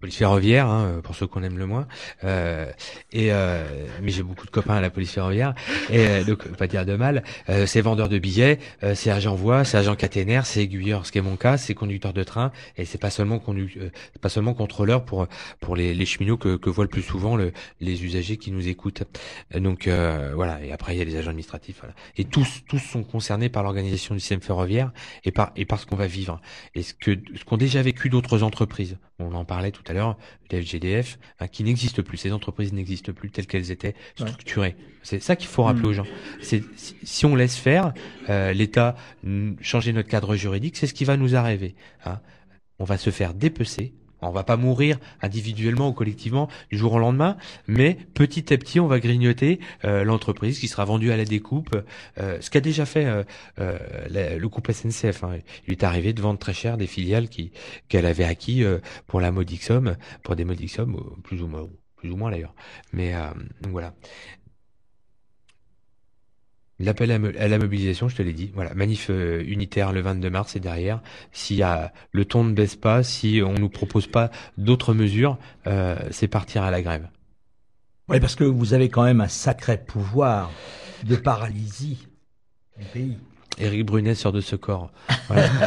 [0.00, 1.86] Euh, police ferroviaire, hein, pour ceux qu'on aime le moins.
[2.24, 2.70] Euh,
[3.12, 3.64] et euh,
[4.02, 5.54] mais j'ai beaucoup de copains à la police ferroviaire,
[5.90, 7.22] et euh, donc pas dire de mal.
[7.48, 11.12] Euh, c'est vendeur de billets, euh, c'est agent voix, c'est agent caténaire, c'est aiguilleur, ce
[11.12, 13.90] qui est mon cas, c'est conducteur de train, et c'est pas seulement euh,
[14.20, 15.26] pas seulement contrôleur pour
[15.60, 18.68] pour les, les cheminots que, que voient le plus souvent le, les usagers qui nous
[18.68, 19.02] écoutent.
[19.54, 21.94] Euh, Donc euh, voilà, et après il y a les agents administratifs, voilà.
[22.16, 24.92] et tous tous sont concernés par l'organisation du système ferroviaire
[25.24, 26.40] et par et par ce qu'on va vivre
[26.74, 28.96] et ce que ce qu'ont déjà vécu d'autres entreprises.
[29.22, 30.16] On en parlait tout à l'heure,
[30.50, 32.16] le FGDF, hein, qui n'existe plus.
[32.16, 34.76] Ces entreprises n'existent plus telles qu'elles étaient structurées.
[35.02, 35.90] C'est ça qu'il faut rappeler Mm.
[35.90, 36.06] aux gens.
[36.40, 37.92] C'est si, on laisse faire
[38.28, 38.96] euh, l'État
[39.60, 41.74] changer notre cadre juridique, c'est ce qui va nous arriver.
[42.06, 42.20] hein.
[42.78, 43.92] On va se faire dépecer.
[44.22, 48.80] On va pas mourir individuellement ou collectivement du jour au lendemain, mais petit à petit,
[48.80, 51.74] on va grignoter euh, l'entreprise qui sera vendue à la découpe.
[52.18, 53.06] euh, ce qu'a déjà fait
[53.58, 53.78] euh,
[54.38, 55.24] le couple SNCF.
[55.24, 55.38] hein.
[55.66, 57.52] Il est arrivé de vendre très cher des filiales qui
[57.88, 58.64] qu'elle avait acquis
[59.06, 62.54] pour la modique somme, pour des modiques sommes, plus ou moins, plus ou moins d'ailleurs.
[62.92, 63.14] Mais
[63.68, 63.94] voilà.
[66.80, 68.50] L'appel à, la mobilisation, je te l'ai dit.
[68.54, 72.74] Voilà, manif euh, unitaire le 22 mars et derrière, si a, le ton ne baisse
[72.74, 77.06] pas, si on nous propose pas d'autres mesures, euh, c'est partir à la grève.
[78.08, 80.50] Oui, parce que vous avez quand même un sacré pouvoir
[81.04, 82.08] de paralysie
[82.78, 83.18] du pays.
[83.58, 84.90] Éric Brunet sort de ce corps.
[85.28, 85.48] Voilà.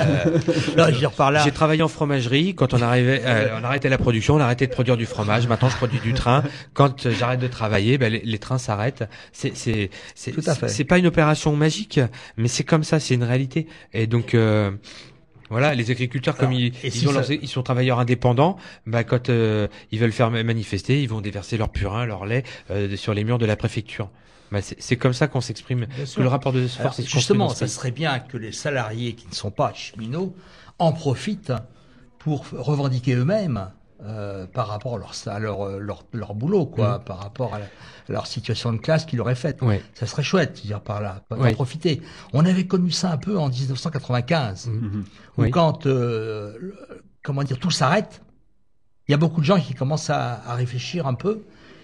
[0.78, 1.42] Euh.
[1.44, 2.56] J'ai travaillé en fromagerie.
[2.56, 5.48] Quand on arrivait, euh, on arrêtait la production, on arrêtait de produire du fromage.
[5.48, 6.44] Maintenant, je produis du train.
[6.74, 9.04] Quand euh, j'arrête de travailler, ben, les, les trains s'arrêtent.
[9.32, 12.00] C'est, c'est, pas une opération magique,
[12.38, 13.68] mais c'est comme ça, c'est une réalité.
[13.94, 14.34] Et donc.
[14.34, 14.72] Euh,
[15.50, 18.58] voilà, les agriculteurs, comme ils, et ils, si ont ça- leurs- ils sont travailleurs indépendants,
[18.88, 22.96] bah, quand euh, ils veulent faire manifester, ils vont déverser leur purin, leur lait euh,
[22.96, 24.10] sur les murs de la préfecture.
[24.54, 25.88] Bah, c'est comme ça qu'on s'exprime.
[26.18, 29.34] Le rapport de Alors, force est justement, ça serait bien que les salariés qui ne
[29.34, 30.34] sont pas cheminots
[30.80, 31.54] en profitent
[32.20, 33.70] pour revendiquer eux-mêmes
[34.06, 37.60] euh, par rapport à leur, à leur, euh, leur, leur boulot, quoi, par rapport à,
[37.60, 39.62] la- à leur situation de classe qu'ils auraient faite.
[39.62, 39.82] Ouais.
[39.94, 41.54] Ça serait chouette, dire par là, d'en Oui.
[41.54, 42.02] profiter.
[42.34, 45.06] On avait connu ça un peu en 1995, Mhm.
[45.38, 45.52] où Oui.
[45.52, 46.58] quand, euh,
[47.24, 48.22] comment dire, tout s'arrête,
[49.08, 51.44] il y a beaucoup de gens qui commencent à, à réfléchir un peu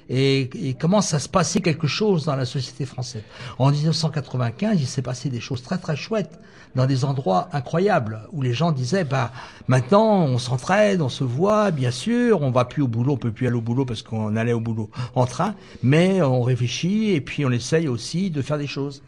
[0.09, 3.23] et, et commence à se passer quelque chose dans la société française?
[3.57, 6.39] En 1995, il s'est passé des choses très très chouettes
[6.75, 9.31] dans des endroits incroyables où les gens disaient bah
[9.67, 13.31] maintenant on s'entraide, on se voit, bien sûr, on va plus au boulot, on peut
[13.31, 17.21] plus aller au boulot parce qu'on allait au boulot en train, mais on réfléchit et
[17.21, 19.01] puis on essaye aussi de faire des choses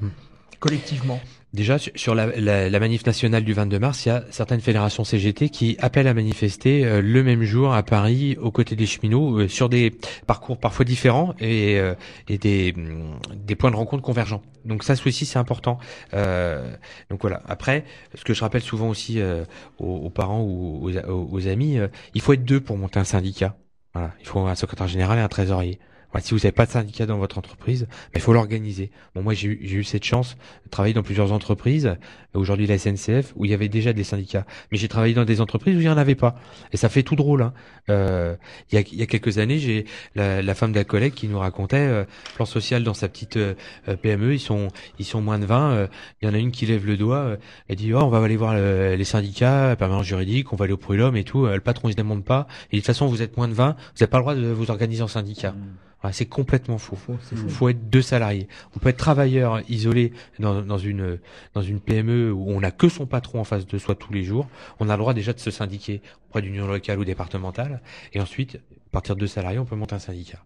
[0.62, 1.20] collectivement.
[1.54, 5.04] Déjà, sur- la, la, la manif nationale du 22 mars, il y a certaines fédérations
[5.04, 9.38] CGT qui appellent à manifester euh, le même jour à Paris, aux côtés des cheminots,
[9.42, 9.94] euh, sur des
[10.28, 11.94] parcours parfois différents et, euh,
[12.30, 14.42] et des, hum, des points de rencontre convergents.
[14.64, 15.78] Donc ça, aussi, c'est important.
[16.14, 16.74] Euh,
[17.10, 17.42] donc voilà.
[17.50, 17.84] Après,
[18.16, 19.44] ce que je rappelle souvent aussi euh,
[19.78, 23.00] aux, aux parents ou aux, aux- aux amis, euh, il faut être deux pour monter
[23.00, 23.58] un syndicat.
[23.94, 24.14] Voilà.
[24.22, 25.80] Il faut un secrétaire général et un trésorier.
[26.12, 28.92] Voilà, si vous n'avez pas de syndicat dans votre entreprise, ben, il faut l'organiser.
[29.16, 30.36] Bon, moi, j'ai eu, cette chance
[30.66, 31.96] de travailler dans plusieurs entreprises,
[32.34, 34.46] aujourd'hui la SNCF, où il y avait déjà des syndicats.
[34.72, 36.36] Mais j'ai travaillé dans des entreprises où il n'y en avait pas.
[36.74, 37.42] Et ça fait tout drôle.
[37.44, 37.54] Hein.
[37.90, 38.36] Euh,
[38.72, 39.86] il, y a, y a quelques années, j'ai
[40.16, 42.04] la, la femme d'un collègue qui nous racontait euh,
[42.36, 43.54] plan social dans sa petite euh,
[43.88, 44.34] euh, PME.
[44.34, 44.68] Ils sont,
[45.00, 45.72] ils sont moins de 20.
[45.72, 45.88] euh,
[46.22, 47.18] il y en a une qui lève le doigt.
[47.18, 47.38] euh,
[47.70, 50.74] elle dit, oh, on va aller voir le- les syndicats, permanence juridique, on va aller
[50.74, 51.46] au prud'homme et tout.
[51.46, 52.48] Le patron, il se demande pas.
[52.72, 54.48] Et de toute façon, vous êtes moins de 20, vous n'avez pas le droit de
[54.48, 55.56] vous organiser en syndicat.
[56.02, 56.98] Voilà, c'est complètement faux.
[57.32, 58.48] Il faut être deux salariés.
[58.76, 61.20] On peut être travailleur isolé dans, dans une
[61.54, 64.24] dans une PME où on n'a que son patron en face de soi tous les
[64.24, 64.48] jours.
[64.80, 67.82] On a le droit déjà de se syndiquer auprès d'une union locale ou départementale.
[68.14, 70.40] Et ensuite, à partir de deux salariés, on peut monter un syndicat.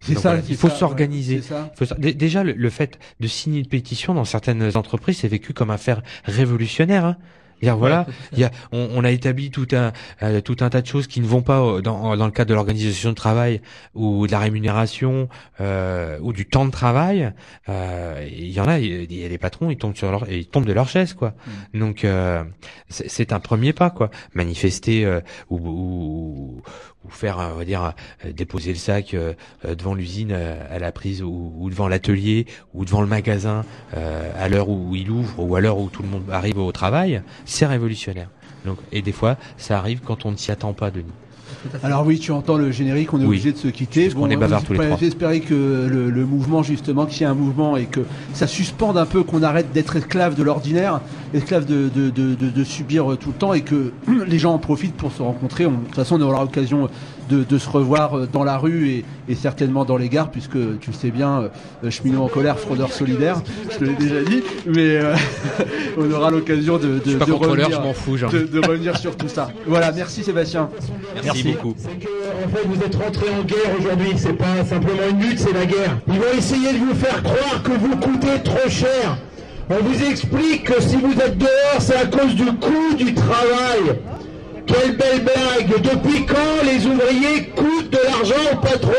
[0.00, 1.40] C'est Donc ça, voilà, il faut s'organiser.
[1.50, 5.70] ouais, Déjà, le, le fait de signer une pétition dans certaines entreprises, c'est vécu comme
[5.70, 7.04] un faire révolutionnaire.
[7.04, 7.16] Hein.
[7.62, 9.92] Dire voilà, il y a, on, on a établi tout un
[10.22, 12.50] euh, tout un tas de choses qui ne vont pas euh, dans, dans le cadre
[12.50, 13.60] de l'organisation de travail
[13.94, 15.28] ou de la rémunération
[15.60, 17.32] euh, ou du temps de travail.
[17.68, 20.46] Euh, Il y en a, il y a des patrons, ils tombent sur leur, ils
[20.46, 21.34] tombent de leur chaise quoi.
[21.74, 22.44] Donc euh,
[22.88, 24.10] c'est c'est un premier pas quoi.
[24.34, 26.62] Manifester euh, ou, ou,
[27.06, 27.92] ou faire, euh, on va dire,
[28.24, 29.34] euh, déposer le sac euh,
[29.64, 34.94] devant l'usine à la prise ou, devant l'atelier ou devant le magasin à l'heure où
[34.94, 38.28] il ouvre ou à l'heure où tout le monde arrive au travail, c'est révolutionnaire.
[38.64, 41.12] Donc, et des fois, ça arrive quand on ne s'y attend pas, Denis.
[41.82, 43.26] Alors oui, tu entends le générique, on est Oui.
[43.26, 44.08] obligé de se quitter.
[44.10, 44.96] Qu'on est bavards tous les trois.
[44.98, 45.54] J'espérais que
[45.90, 48.00] le, le mouvement, justement, qu'il y ait un mouvement et que
[48.34, 51.00] ça suspende un peu, qu'on arrête d'être esclave de l'ordinaire,
[51.34, 53.92] esclave de, de, de, de, de subir tout le temps et que
[54.26, 55.66] les gens en profitent pour se rencontrer.
[55.66, 56.88] On- de toute façon, on aura l'occasion
[57.28, 60.52] de, de se revoir euh, dans la rue et, et certainement dans les gares, puisque
[60.80, 61.50] tu le sais bien,
[61.84, 65.14] euh, cheminot en colère, fraudeur solidaire, je te l'ai déjà dit, mais euh,
[65.98, 67.00] on aura l'occasion de,
[67.32, 68.30] revenir, je m'en fous, genre.
[68.30, 69.50] de, de revenir sur tout ça.
[69.66, 70.68] Voilà, merci Sébastien.
[71.24, 71.74] Merci, beaucoup.
[71.76, 72.08] C'est que,
[72.44, 74.12] en fait, vous êtes rentrés en guerre aujourd'hui.
[74.16, 75.98] C'est pas simplement une lutte, c'est la guerre.
[76.08, 79.18] Ils vont essayer de vous faire croire que vous coûtez trop cher.
[79.68, 83.98] On vous explique que si vous êtes dehors, c'est à cause du coût du travail.
[84.66, 88.92] Quelle belle blague Depuis quand les ouvriers coûtent de l'argent au patron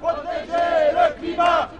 [0.00, 1.79] protéger le climat.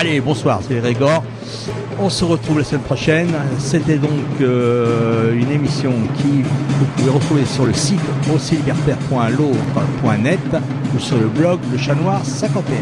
[0.00, 1.24] Allez, bonsoir, c'est Régor.
[1.98, 3.34] On se retrouve la semaine prochaine.
[3.58, 7.98] C'était donc euh, une émission qui vous pouvez retrouver sur le site
[8.32, 10.38] aussilibertaire.l'autre.net
[10.94, 12.76] ou sur le blog Le Chat Noir 51.